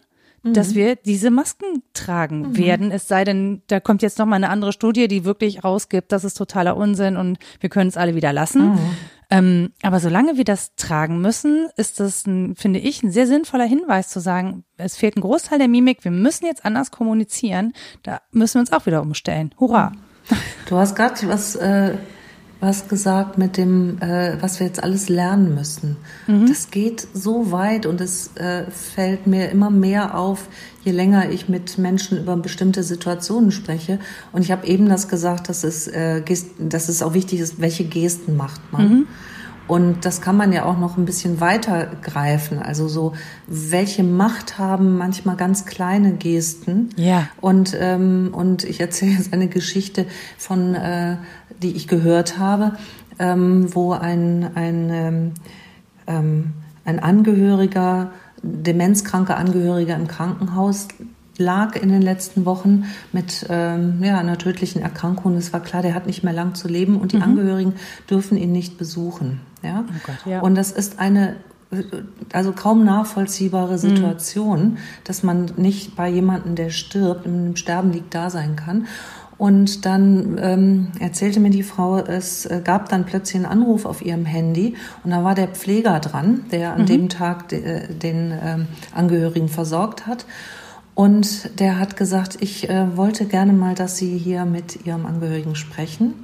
dass 0.54 0.76
wir 0.76 0.96
diese 0.96 1.32
Masken 1.32 1.84
tragen 1.94 2.58
werden. 2.58 2.92
Es 2.92 3.08
sei 3.08 3.24
denn, 3.24 3.62
da 3.68 3.80
kommt 3.80 4.02
jetzt 4.02 4.20
noch 4.20 4.26
mal 4.26 4.36
eine 4.38 4.50
andere 4.50 4.72
Studie, 4.72 5.08
die 5.08 5.26
wirklich 5.26 5.64
rausgibt, 5.64 6.12
das 6.12 6.24
ist 6.24 6.36
totaler 6.36 6.78
Unsinn 6.78 7.18
und 7.18 7.38
wir 7.60 7.70
können 7.70 7.90
es 7.90 7.98
alle 7.98 8.16
wieder 8.16 8.34
lassen. 8.34 8.78
Ähm, 9.30 9.74
aber 9.82 10.00
solange 10.00 10.38
wir 10.38 10.46
das 10.46 10.76
tragen 10.76 11.20
müssen, 11.20 11.70
ist 11.76 12.00
das, 12.00 12.26
ein, 12.26 12.56
finde 12.56 12.80
ich, 12.80 13.04
ein 13.04 13.12
sehr 13.12 13.28
sinnvoller 13.28 13.66
Hinweis 13.66 14.10
zu 14.10 14.20
sagen, 14.20 14.64
es 14.78 14.96
fehlt 14.96 15.18
ein 15.18 15.22
Großteil 15.22 15.60
der 15.60 15.68
Mimik, 15.68 16.04
wir 16.04 16.12
müssen 16.12 16.46
jetzt 16.46 16.66
anders 16.66 16.92
kommunizieren. 16.92 17.74
Da 18.04 18.22
müssen 18.32 18.56
wir 18.56 18.62
uns 18.62 18.72
auch 18.72 18.86
wieder 18.86 19.02
umstellen. 19.02 19.54
Hurra! 19.60 19.92
Du 20.68 20.78
hast 20.78 20.96
gerade 20.96 21.16
was, 21.28 21.56
äh, 21.56 21.96
was 22.60 22.88
gesagt 22.88 23.38
mit 23.38 23.56
dem, 23.58 24.02
äh, 24.02 24.42
was 24.42 24.60
wir 24.60 24.66
jetzt 24.68 24.82
alles 24.84 25.10
lernen 25.10 25.54
müssen. 25.56 25.96
Das 26.48 26.72
geht 26.72 27.08
so 27.14 27.52
weit 27.52 27.86
und 27.86 28.02
es 28.02 28.32
äh, 28.36 28.64
fällt 28.72 29.28
mir 29.28 29.50
immer 29.52 29.70
mehr 29.70 30.18
auf, 30.18 30.48
je 30.84 30.92
länger 30.92 31.30
ich 31.30 31.50
mit 31.50 31.78
Menschen 31.78 32.18
über 32.18 32.36
bestimmte 32.38 32.82
Situationen 32.84 33.52
spreche. 33.52 34.00
Und 34.32 34.42
ich 34.42 34.52
habe 34.52 34.66
eben 34.66 34.90
das 34.90 35.08
gesagt, 35.08 35.50
dass 35.50 35.64
es, 35.64 35.88
äh, 35.88 36.22
Gest- 36.26 36.52
dass 36.58 36.90
es 36.90 37.02
auch 37.04 37.14
wichtig 37.14 37.40
ist, 37.42 37.60
welche 37.62 37.84
Gesten 37.84 38.36
macht 38.36 38.62
man. 38.72 39.08
Und 39.68 40.06
das 40.06 40.22
kann 40.22 40.38
man 40.38 40.54
ja 40.54 40.66
auch 40.66 40.78
noch 40.78 40.98
ein 40.98 41.06
bisschen 41.06 41.42
weiter 41.42 41.88
greifen. 42.02 42.60
Also 42.60 42.88
so, 42.88 43.14
welche 43.48 44.04
Macht 44.04 44.58
haben 44.58 44.98
manchmal 44.98 45.36
ganz 45.36 45.66
kleine 45.66 46.14
Gesten? 46.14 46.90
Ja. 46.96 47.28
Und, 47.42 47.76
ähm, 47.80 48.30
und 48.32 48.64
ich 48.64 48.80
erzähle 48.80 49.12
jetzt 49.12 49.34
eine 49.34 49.48
Geschichte 49.48 50.06
von, 50.38 50.74
äh, 50.74 51.18
die 51.62 51.76
ich 51.76 51.88
gehört 51.88 52.40
habe, 52.40 52.78
ähm, 53.20 53.74
wo 53.76 53.92
ein, 53.92 54.52
ein, 54.56 54.90
ähm, 54.90 55.32
ähm, 56.08 56.54
ein 56.86 57.00
Angehöriger, 57.00 58.12
demenzkranker 58.42 59.38
Angehöriger 59.38 59.96
im 59.96 60.08
Krankenhaus 60.08 60.88
lag 61.38 61.76
in 61.76 61.90
den 61.90 62.02
letzten 62.02 62.46
Wochen 62.46 62.86
mit 63.12 63.46
ähm, 63.50 64.02
ja, 64.02 64.18
einer 64.18 64.38
tödlichen 64.38 64.82
Erkrankung. 64.82 65.36
Es 65.36 65.54
war 65.54 65.62
klar, 65.62 65.82
der 65.82 65.94
hat 65.94 66.08
nicht 66.08 66.24
mehr 66.24 66.34
lang 66.34 66.56
zu 66.56 66.68
leben 66.68 67.00
und 67.00 67.14
die 67.14 67.18
Angehörigen 67.18 67.74
dürfen 68.10 68.38
ihn 68.38 68.52
nicht 68.52 68.78
besuchen. 68.78 69.42
Ja? 69.62 69.86
Oh 69.88 69.94
Gott, 70.06 70.18
ja. 70.26 70.42
Und 70.42 70.56
das 70.56 70.72
ist 70.72 71.00
eine 71.00 71.36
also 72.32 72.54
kaum 72.54 72.86
nachvollziehbare 72.86 73.78
Situation, 73.78 74.78
dass 75.04 75.22
man 75.22 75.52
nicht 75.58 75.96
bei 75.96 76.10
jemandem, 76.10 76.56
der 76.56 76.70
stirbt, 76.70 77.26
im 77.26 77.56
Sterben 77.56 77.92
liegt, 77.92 78.16
da 78.16 78.30
sein 78.30 78.56
kann. 78.56 78.88
Und 79.38 79.86
dann 79.86 80.40
ähm, 80.42 80.88
erzählte 81.00 81.40
mir 81.40 81.52
die 81.52 81.62
Frau, 81.62 81.98
es 81.98 82.46
äh, 82.48 82.62
gab 82.64 82.90
dann 82.90 83.06
plötzlich 83.06 83.36
einen 83.36 83.46
Anruf 83.46 83.86
auf 83.86 84.04
ihrem 84.04 84.26
Handy 84.26 84.76
und 85.04 85.12
da 85.12 85.24
war 85.24 85.36
der 85.36 85.50
Pfleger 85.50 86.00
dran, 86.00 86.46
der 86.52 86.74
an 86.74 86.88
dem 86.88 87.08
Tag 87.08 87.50
de, 87.50 87.64
äh, 87.64 87.94
den 87.94 88.34
ähm, 88.44 88.68
Angehörigen 88.96 89.48
versorgt 89.48 90.08
hat. 90.08 90.26
Und 90.98 91.60
der 91.60 91.78
hat 91.78 91.96
gesagt, 91.96 92.38
ich 92.40 92.68
äh, 92.72 92.98
wollte 92.98 93.26
gerne 93.26 93.54
mal, 93.54 93.76
dass 93.76 93.98
Sie 93.98 94.18
hier 94.18 94.46
mit 94.46 94.84
Ihrem 94.88 95.06
Angehörigen 95.06 95.54
sprechen. 95.56 96.16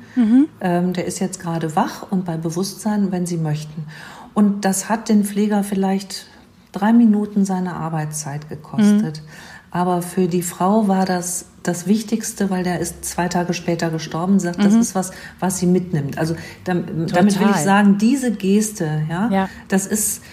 Ähm, 0.61 0.93
der 0.93 1.05
ist 1.05 1.19
jetzt 1.19 1.39
gerade 1.39 1.75
wach 1.75 2.07
und 2.09 2.25
bei 2.25 2.37
Bewusstsein, 2.37 3.11
wenn 3.11 3.27
Sie 3.27 3.37
möchten. 3.37 3.85
Und 4.33 4.65
das 4.65 4.89
hat 4.89 5.09
den 5.09 5.25
Pfleger 5.25 5.63
vielleicht 5.63 6.25
drei 6.71 6.91
Minuten 6.91 7.45
seiner 7.45 7.75
Arbeitszeit 7.75 8.49
gekostet. 8.49 9.21
Aber 9.69 10.01
für 10.01 10.27
die 10.27 10.41
Frau 10.41 10.87
war 10.87 11.05
das 11.05 11.45
das 11.61 11.85
Wichtigste, 11.85 12.49
weil 12.49 12.63
der 12.63 12.79
ist 12.79 13.05
zwei 13.05 13.27
Tage 13.27 13.53
später 13.53 13.91
gestorben, 13.91 14.39
sagt, 14.39 14.57
das 14.63 14.73
ist 14.73 14.95
was, 14.95 15.11
was 15.39 15.59
sie 15.59 15.67
mitnimmt. 15.67 16.17
Also 16.17 16.35
dam- 16.65 17.05
damit 17.13 17.39
will 17.39 17.47
ich 17.51 17.57
sagen, 17.57 17.99
diese 17.99 18.31
Geste, 18.31 19.03
ja, 19.07 19.29
Ja. 19.29 19.49
das 19.67 19.85
ist 19.85 20.23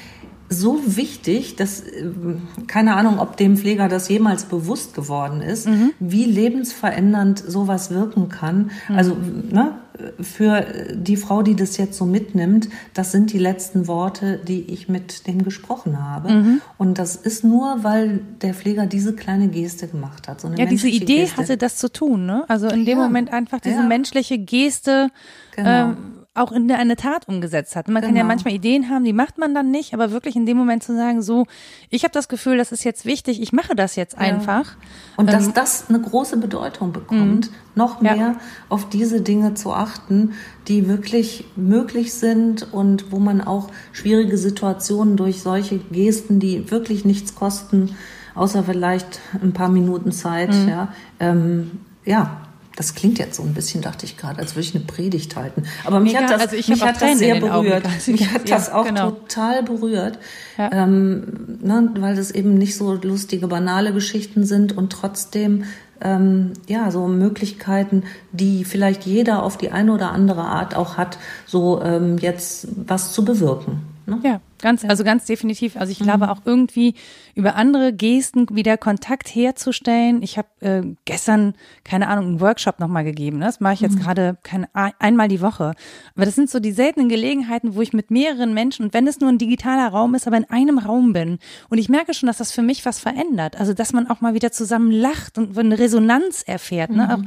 so 0.52 0.80
wichtig, 0.84 1.54
dass 1.56 1.82
ähm, 1.82 2.42
keine 2.66 2.96
Ahnung, 2.96 3.18
ob 3.20 3.36
dem 3.36 3.56
Pfleger 3.56 3.88
das 3.88 4.08
jemals 4.08 4.44
bewusst 4.44 4.94
geworden 4.94 5.40
ist, 5.42 5.68
wie 6.00 6.24
lebensverändernd 6.24 7.38
sowas 7.38 7.90
wirken 7.90 8.28
kann. 8.28 8.70
Also 8.88 9.16
ne, 9.50 9.76
für 10.20 10.64
die 10.94 11.16
Frau, 11.16 11.42
die 11.42 11.54
das 11.54 11.76
jetzt 11.76 11.96
so 11.96 12.04
mitnimmt, 12.04 12.68
das 12.94 13.12
sind 13.12 13.32
die 13.32 13.38
letzten 13.38 13.86
Worte, 13.86 14.40
die 14.46 14.62
ich 14.72 14.88
mit 14.88 15.26
dem 15.26 15.44
gesprochen 15.44 16.02
habe. 16.02 16.58
Und 16.78 16.98
das 16.98 17.16
ist 17.16 17.44
nur, 17.44 17.84
weil 17.84 18.20
der 18.42 18.54
Pfleger 18.54 18.86
diese 18.86 19.14
kleine 19.14 19.48
Geste 19.48 19.86
gemacht 19.88 20.26
hat. 20.26 20.40
So 20.40 20.48
Ja, 20.56 20.66
diese 20.66 20.88
Idee 20.88 21.20
Geste. 21.22 21.36
hatte, 21.36 21.56
das 21.58 21.76
zu 21.76 21.92
tun, 21.92 22.26
ne? 22.26 22.44
Also 22.48 22.68
in 22.68 22.84
dem 22.84 22.98
Ja, 22.98 23.04
Moment 23.04 23.32
einfach 23.32 23.60
diese 23.60 23.76
ja. 23.76 23.82
menschliche 23.86 24.38
Geste 24.38 25.10
Genau. 25.54 25.90
ähm, 25.90 25.96
auch 26.34 26.52
in 26.52 26.70
eine 26.70 26.94
Tat 26.94 27.26
umgesetzt 27.28 27.74
hat. 27.74 27.88
Man 27.88 28.02
kann 28.02 28.14
ja 28.14 28.22
Genau. 28.22 28.28
manchmal 28.28 28.54
Ideen 28.54 28.88
haben, 28.88 29.04
die 29.04 29.12
macht 29.12 29.36
man 29.38 29.52
dann 29.52 29.72
nicht, 29.72 29.94
aber 29.94 30.12
wirklich 30.12 30.36
in 30.36 30.46
dem 30.46 30.56
Moment 30.56 30.82
zu 30.84 30.94
sagen, 30.94 31.22
so, 31.22 31.46
ich 31.90 32.04
habe 32.04 32.12
das 32.12 32.28
Gefühl, 32.28 32.56
das 32.56 32.70
ist 32.70 32.84
jetzt 32.84 33.04
wichtig, 33.04 33.42
ich 33.42 33.52
mache 33.52 33.74
das 33.74 33.96
jetzt 33.96 34.16
einfach. 34.16 34.76
Und 35.16 35.32
dass 35.32 35.52
das 35.52 35.88
eine 35.88 36.00
große 36.00 36.36
Bedeutung 36.36 36.92
bekommt, 36.92 37.50
noch 37.74 37.96
Ähm, 37.96 38.00
mhm. 38.00 38.06
Ja. 38.06 38.14
mehr 38.14 38.34
auf 38.68 38.88
diese 38.88 39.22
Dinge 39.22 39.54
zu 39.54 39.72
achten, 39.72 40.34
die 40.68 40.88
wirklich 40.88 41.46
möglich 41.56 42.12
sind 42.14 42.72
und 42.72 43.10
wo 43.10 43.18
man 43.18 43.40
auch 43.40 43.68
schwierige 43.92 44.38
Situationen 44.38 45.16
durch 45.16 45.42
solche 45.42 45.78
Gesten, 45.78 46.38
die 46.38 46.70
wirklich 46.70 47.04
nichts 47.04 47.34
kosten, 47.34 47.96
außer 48.36 48.62
vielleicht 48.62 49.18
ein 49.42 49.52
paar 49.52 49.68
Minuten 49.68 50.12
Zeit, 50.12 50.50
Mhm. 50.54 50.68
ja, 50.68 50.88
ähm, 51.18 51.70
ja. 52.04 52.42
Das 52.80 52.94
klingt 52.94 53.18
jetzt 53.18 53.36
so 53.36 53.42
ein 53.42 53.52
bisschen, 53.52 53.82
dachte 53.82 54.06
ich 54.06 54.16
gerade, 54.16 54.38
als 54.38 54.54
würde 54.54 54.66
ich 54.66 54.74
eine 54.74 54.82
Predigt 54.82 55.36
halten. 55.36 55.64
Aber 55.84 56.00
mich 56.00 56.14
Mega, 56.14 56.24
hat 56.24 56.32
das, 56.32 56.40
also 56.40 56.56
ich 56.56 56.68
mich 56.68 56.82
hat 56.82 57.02
das 57.02 57.18
sehr 57.18 57.38
berührt. 57.38 57.84
Mich 58.06 58.32
hat 58.32 58.48
Ja, 58.48 58.56
das 58.56 58.72
auch 58.72 58.86
genau. 58.86 59.10
total 59.10 59.62
berührt, 59.62 60.18
Ja. 60.56 60.70
ähm, 60.72 61.58
ne, 61.60 61.90
weil 61.98 62.16
das 62.16 62.30
eben 62.30 62.54
nicht 62.54 62.74
so 62.78 62.94
lustige, 62.94 63.48
banale 63.48 63.92
Geschichten 63.92 64.46
sind 64.46 64.74
und 64.78 64.90
trotzdem 64.90 65.64
ähm, 66.00 66.54
ja 66.68 66.90
so 66.90 67.06
Möglichkeiten, 67.06 68.04
die 68.32 68.64
vielleicht 68.64 69.04
jeder 69.04 69.42
auf 69.42 69.58
die 69.58 69.70
eine 69.72 69.92
oder 69.92 70.12
andere 70.12 70.44
Art 70.44 70.74
auch 70.74 70.96
hat, 70.96 71.18
so 71.44 71.82
ähm, 71.82 72.16
jetzt 72.16 72.66
was 72.86 73.12
zu 73.12 73.26
bewirken. 73.26 73.82
Ne? 74.06 74.18
Ja, 74.24 74.40
ganz, 74.62 74.84
also 74.84 75.04
ganz 75.04 75.26
definitiv. 75.26 75.76
Also 75.76 75.92
ich 75.92 75.98
glaube 75.98 76.30
auch 76.30 76.40
irgendwie 76.46 76.94
über 77.40 77.56
andere 77.56 77.92
Gesten 77.92 78.46
wieder 78.54 78.76
Kontakt 78.76 79.34
herzustellen. 79.34 80.22
Ich 80.22 80.38
habe 80.38 80.48
äh, 80.60 80.82
gestern, 81.04 81.54
keine 81.84 82.08
Ahnung, 82.08 82.26
einen 82.26 82.40
Workshop 82.40 82.78
nochmal 82.78 83.02
gegeben. 83.04 83.38
Ne? 83.38 83.46
Das 83.46 83.60
mache 83.60 83.74
ich 83.74 83.80
jetzt 83.80 83.98
gerade 83.98 84.36
keine, 84.42 84.68
ein- 84.74 84.92
einmal 84.98 85.28
die 85.28 85.40
Woche. 85.40 85.74
Aber 86.14 86.24
das 86.24 86.34
sind 86.34 86.50
so 86.50 86.60
die 86.60 86.72
seltenen 86.72 87.08
Gelegenheiten, 87.08 87.74
wo 87.74 87.80
ich 87.82 87.92
mit 87.92 88.10
mehreren 88.10 88.54
Menschen, 88.54 88.84
und 88.84 88.94
wenn 88.94 89.06
es 89.06 89.20
nur 89.20 89.30
ein 89.30 89.38
digitaler 89.38 89.88
Raum 89.88 90.14
ist, 90.14 90.26
aber 90.26 90.36
in 90.36 90.48
einem 90.50 90.78
Raum 90.78 91.12
bin. 91.12 91.38
Und 91.68 91.78
ich 91.78 91.88
merke 91.88 92.14
schon, 92.14 92.26
dass 92.26 92.38
das 92.38 92.52
für 92.52 92.62
mich 92.62 92.84
was 92.86 93.00
verändert. 93.00 93.58
Also 93.58 93.72
dass 93.74 93.92
man 93.92 94.08
auch 94.08 94.20
mal 94.20 94.34
wieder 94.34 94.52
zusammen 94.52 94.90
lacht 94.92 95.38
und 95.38 95.58
eine 95.58 95.78
Resonanz 95.78 96.42
erfährt. 96.42 96.90
Ne? 96.90 97.14
Auch, 97.14 97.20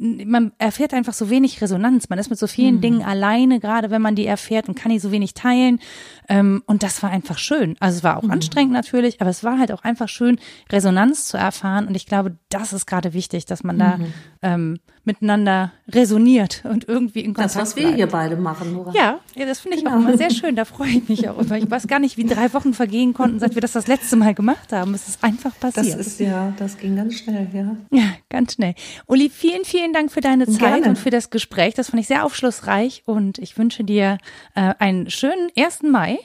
man 0.00 0.52
erfährt 0.58 0.94
einfach 0.94 1.12
so 1.12 1.28
wenig 1.28 1.60
Resonanz. 1.60 2.08
Man 2.08 2.18
ist 2.18 2.30
mit 2.30 2.38
so 2.38 2.46
vielen 2.46 2.80
Dingen 2.80 3.02
alleine, 3.02 3.60
gerade 3.60 3.90
wenn 3.90 4.00
man 4.00 4.14
die 4.14 4.26
erfährt 4.26 4.68
und 4.68 4.76
kann 4.76 4.92
die 4.92 4.98
so 4.98 5.10
wenig 5.12 5.34
teilen. 5.34 5.80
Ähm, 6.28 6.62
und 6.66 6.82
das 6.82 7.02
war 7.02 7.10
einfach 7.10 7.38
schön. 7.38 7.76
Also 7.80 7.98
es 7.98 8.04
war 8.04 8.16
auch 8.16 8.28
anstrengend 8.28 8.72
natürlich, 8.72 9.20
aber 9.20 9.30
es 9.30 9.42
war 9.42 9.57
halt 9.58 9.72
auch 9.72 9.82
einfach 9.84 10.08
schön, 10.08 10.38
Resonanz 10.70 11.26
zu 11.28 11.36
erfahren. 11.36 11.86
Und 11.86 11.94
ich 11.96 12.06
glaube, 12.06 12.36
das 12.48 12.72
ist 12.72 12.86
gerade 12.86 13.12
wichtig, 13.12 13.46
dass 13.46 13.64
man 13.64 13.78
da 13.78 13.98
ähm, 14.42 14.78
miteinander 15.04 15.72
resoniert 15.88 16.62
und 16.64 16.86
irgendwie 16.86 17.20
in 17.20 17.32
Kontakt 17.34 17.54
Das, 17.54 17.60
was 17.62 17.76
wir 17.76 17.84
bleibt. 17.84 17.96
hier 17.96 18.06
beide 18.08 18.36
machen, 18.36 18.72
Nora. 18.74 18.92
Ja, 18.94 19.20
ja, 19.34 19.46
das 19.46 19.60
finde 19.60 19.78
ich 19.78 19.86
auch 19.86 19.94
immer 19.96 20.16
sehr 20.18 20.30
schön. 20.30 20.54
Da 20.54 20.64
freue 20.66 20.88
ich 20.90 21.08
mich 21.08 21.28
auch 21.28 21.38
immer. 21.38 21.56
Ich 21.56 21.70
weiß 21.70 21.86
gar 21.86 21.98
nicht, 21.98 22.16
wie 22.18 22.24
drei 22.24 22.52
Wochen 22.52 22.74
vergehen 22.74 23.14
konnten, 23.14 23.38
seit 23.40 23.54
wir 23.54 23.62
das 23.62 23.72
das 23.72 23.86
letzte 23.86 24.16
Mal 24.16 24.34
gemacht 24.34 24.72
haben. 24.72 24.92
Es 24.94 25.08
ist 25.08 25.24
einfach 25.24 25.52
Das 25.60 25.74
passiert. 25.74 25.98
ist 25.98 26.20
ja, 26.20 26.52
das 26.58 26.76
ging 26.76 26.96
ganz 26.96 27.14
schnell, 27.14 27.48
ja. 27.54 27.76
Ja, 27.90 28.04
ganz 28.28 28.54
schnell. 28.54 28.74
Uli, 29.06 29.30
vielen, 29.30 29.64
vielen 29.64 29.92
Dank 29.92 30.12
für 30.12 30.20
deine 30.20 30.46
Zeit 30.46 30.58
Gerne. 30.82 30.88
und 30.90 30.98
für 30.98 31.10
das 31.10 31.30
Gespräch. 31.30 31.74
Das 31.74 31.90
fand 31.90 32.00
ich 32.02 32.06
sehr 32.08 32.24
aufschlussreich 32.24 33.02
und 33.06 33.38
ich 33.38 33.56
wünsche 33.56 33.84
dir 33.84 34.18
äh, 34.54 34.74
einen 34.78 35.08
schönen 35.10 35.48
1. 35.56 35.82
Mai. 35.84 36.18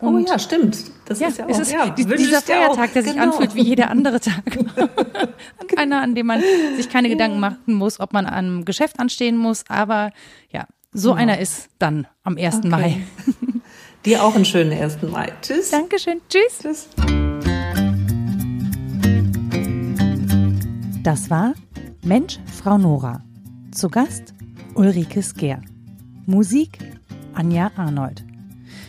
Oh 0.00 0.06
Und 0.06 0.28
ja, 0.28 0.38
stimmt. 0.38 0.76
Das 1.06 1.20
ja, 1.20 1.28
ist 1.28 1.38
ja 1.38 1.44
auch 1.44 1.48
es 1.50 1.58
ist 1.58 1.72
ja, 1.72 1.90
dieser. 1.90 2.40
Feiertag, 2.40 2.92
der 2.92 3.02
sich 3.02 3.12
Genau. 3.12 3.24
anfühlt 3.24 3.54
wie 3.54 3.62
jeder 3.62 3.90
andere 3.90 4.20
Tag. 4.20 4.42
einer, 5.76 6.00
an 6.02 6.14
dem 6.14 6.26
man 6.26 6.42
sich 6.76 6.88
keine 6.88 7.08
Gedanken 7.08 7.40
machen 7.40 7.74
muss, 7.74 8.00
ob 8.00 8.12
man 8.12 8.26
an 8.26 8.34
einem 8.34 8.64
Geschäft 8.64 8.98
anstehen 9.00 9.36
muss. 9.36 9.64
Aber 9.68 10.10
ja, 10.50 10.66
so 10.92 11.12
einer 11.12 11.38
ist 11.38 11.68
dann 11.78 12.06
am 12.22 12.36
1. 12.36 12.58
Okay. 12.58 12.68
Mai. 12.68 12.96
Dir 14.04 14.22
auch 14.22 14.34
einen 14.34 14.44
schönen 14.44 14.72
1. 14.72 15.02
Mai. 15.02 15.32
Tschüss. 15.42 15.70
Dankeschön. 15.70 16.20
Tschüss. 16.28 16.58
Tschüss. 16.60 16.88
Das 21.02 21.28
war 21.30 21.54
Mensch, 22.02 22.38
Frau 22.46 22.78
Nora. 22.78 23.22
Zu 23.72 23.88
Gast 23.88 24.34
Ulrike 24.74 25.22
Skeer. 25.22 25.60
Musik 26.26 26.78
Anja 27.34 27.70
Arnold. 27.76 28.24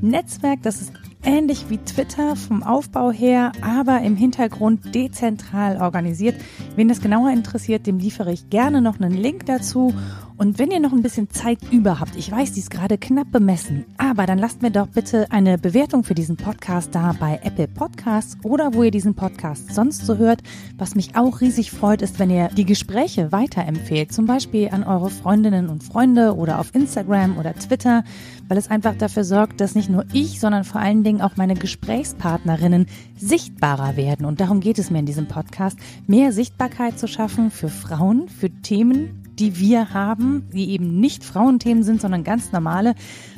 Netzwerk, 0.02 0.62
das 0.64 0.82
ist 0.82 0.92
ähnlich 1.24 1.70
wie 1.70 1.78
Twitter 1.78 2.36
vom 2.36 2.64
Aufbau 2.64 3.12
her, 3.12 3.52
aber 3.62 4.02
im 4.02 4.16
Hintergrund 4.16 4.96
dezentral 4.96 5.82
organisiert. 5.82 6.36
Wen 6.76 6.88
das 6.88 7.02
genauer 7.02 7.32
interessiert, 7.32 7.88
dem 7.88 8.00
liefere 8.00 8.32
ich 8.32 8.50
gerne 8.50 8.82
noch 8.82 9.00
einen 9.00 9.14
Link 9.14 9.46
dazu. 9.46 9.94
Und 10.38 10.60
wenn 10.60 10.72
ihr 10.72 10.80
noch 10.80 10.92
ein 10.92 11.02
bisschen 11.02 11.30
Zeit 11.30 11.60
über 11.72 12.00
habt, 12.00 12.16
ich 12.16 12.32
weiß, 12.32 12.54
die 12.54 12.60
ist 12.60 12.72
gerade 12.72 12.98
knapp 12.98 13.32
bemessen, 13.32 13.86
aber 13.98 14.26
dann 14.26 14.38
lasst 14.38 14.62
mir 14.62 14.72
doch 14.72 14.88
bitte 14.88 15.32
eine 15.32 15.58
Bewertung 15.58 16.04
für 16.04 16.16
diesen 16.16 16.38
Podcast 16.38 16.96
da 16.96 17.16
bei 17.20 17.40
Apple 17.44 17.68
Podcasts 17.68 18.38
oder 18.44 18.74
wo 18.74 18.84
ihr 18.84 18.92
diesen 18.92 19.16
Podcast 19.16 19.74
sonst 19.74 20.06
so 20.06 20.18
hört. 20.18 20.42
Was 20.78 20.96
mich 20.96 21.16
auch 21.16 21.42
riesig 21.42 21.72
freut, 21.72 22.02
ist, 22.02 22.20
wenn 22.20 22.30
ihr 22.30 22.48
die 22.50 22.66
Gespräche 22.66 23.32
weiterempfehlt, 23.32 24.12
zum 24.12 24.26
Beispiel 24.26 24.70
an 24.70 24.84
eure 24.84 25.10
Freundinnen 25.10 25.70
und 25.70 25.84
Freunde 25.84 26.36
oder 26.36 26.60
auf 26.60 26.74
Instagram 26.74 27.38
oder 27.38 27.54
Twitter, 27.54 28.04
weil 28.48 28.58
es 28.58 28.70
einfach 28.70 28.96
dafür 28.96 29.24
sorgt, 29.24 29.62
dass 29.62 29.76
nicht 29.76 29.90
nur 29.90 30.06
ich, 30.12 30.40
sondern 30.40 30.64
vor 30.64 30.82
allen 30.82 31.04
Dingen 31.04 31.22
auch 31.22 31.38
meine 31.38 31.56
Gesprächspartnerinnen 31.56 32.88
sichtbarer 33.18 33.96
werden. 33.96 34.26
Und 34.26 34.42
darum 34.42 34.60
geht 34.60 34.80
es 34.80 34.90
mir 34.90 35.00
in 35.00 35.06
diesem 35.06 35.28
Podcast, 35.28 35.78
mehr 36.08 36.32
Sichtbarkeit 36.32 37.00
zu 37.00 37.08
schaffen 37.08 37.52
für 37.52 37.70
Frauen, 37.70 38.28
für 38.28 38.50
Themen, 38.50 39.21
die 39.40 39.60
wir 39.60 39.94
haben, 39.94 40.50
die 40.54 40.72
eben 40.72 41.00
nicht 41.00 41.24
Frauenthemen 41.24 41.84
sind, 41.84 42.02
sondern 42.02 42.24
ganz 42.24 42.52
normale. 42.52 42.96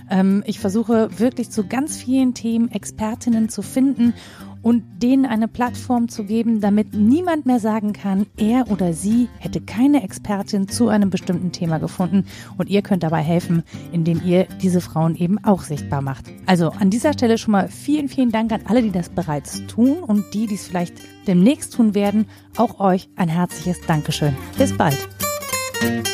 Ähm, 0.09 0.43
ich 0.45 0.59
versuche 0.59 1.09
wirklich 1.19 1.49
zu 1.49 1.67
ganz 1.67 1.97
vielen 1.97 2.33
Themen 2.33 2.71
Expertinnen 2.71 3.49
zu 3.49 3.61
finden 3.61 4.13
und 4.63 5.03
denen 5.03 5.25
eine 5.25 5.47
Plattform 5.47 6.07
zu 6.07 6.23
geben, 6.23 6.61
damit 6.61 6.95
niemand 6.95 7.45
mehr 7.45 7.59
sagen 7.59 7.93
kann, 7.93 8.25
er 8.37 8.71
oder 8.71 8.93
sie 8.93 9.27
hätte 9.37 9.61
keine 9.61 10.03
Expertin 10.03 10.67
zu 10.67 10.87
einem 10.87 11.09
bestimmten 11.09 11.51
Thema 11.51 11.77
gefunden 11.77 12.25
und 12.57 12.69
ihr 12.69 12.81
könnt 12.81 13.03
dabei 13.03 13.21
helfen, 13.21 13.63
indem 13.91 14.21
ihr 14.25 14.47
diese 14.61 14.81
Frauen 14.81 15.15
eben 15.15 15.43
auch 15.43 15.63
sichtbar 15.63 16.01
macht. 16.01 16.25
Also 16.45 16.69
an 16.69 16.89
dieser 16.89 17.13
Stelle 17.13 17.37
schon 17.37 17.51
mal 17.51 17.67
vielen, 17.67 18.07
vielen 18.07 18.31
Dank 18.31 18.51
an 18.51 18.61
alle, 18.65 18.81
die 18.81 18.91
das 18.91 19.09
bereits 19.09 19.65
tun 19.67 19.97
und 19.97 20.33
die, 20.33 20.47
die 20.47 20.55
es 20.55 20.65
vielleicht 20.65 20.95
demnächst 21.27 21.73
tun 21.73 21.93
werden. 21.93 22.25
Auch 22.55 22.79
euch 22.79 23.09
ein 23.17 23.29
herzliches 23.29 23.81
Dankeschön. 23.81 24.33
Bis 24.57 24.75
bald. 24.75 24.97
Thank 25.83 26.07
you. 26.07 26.12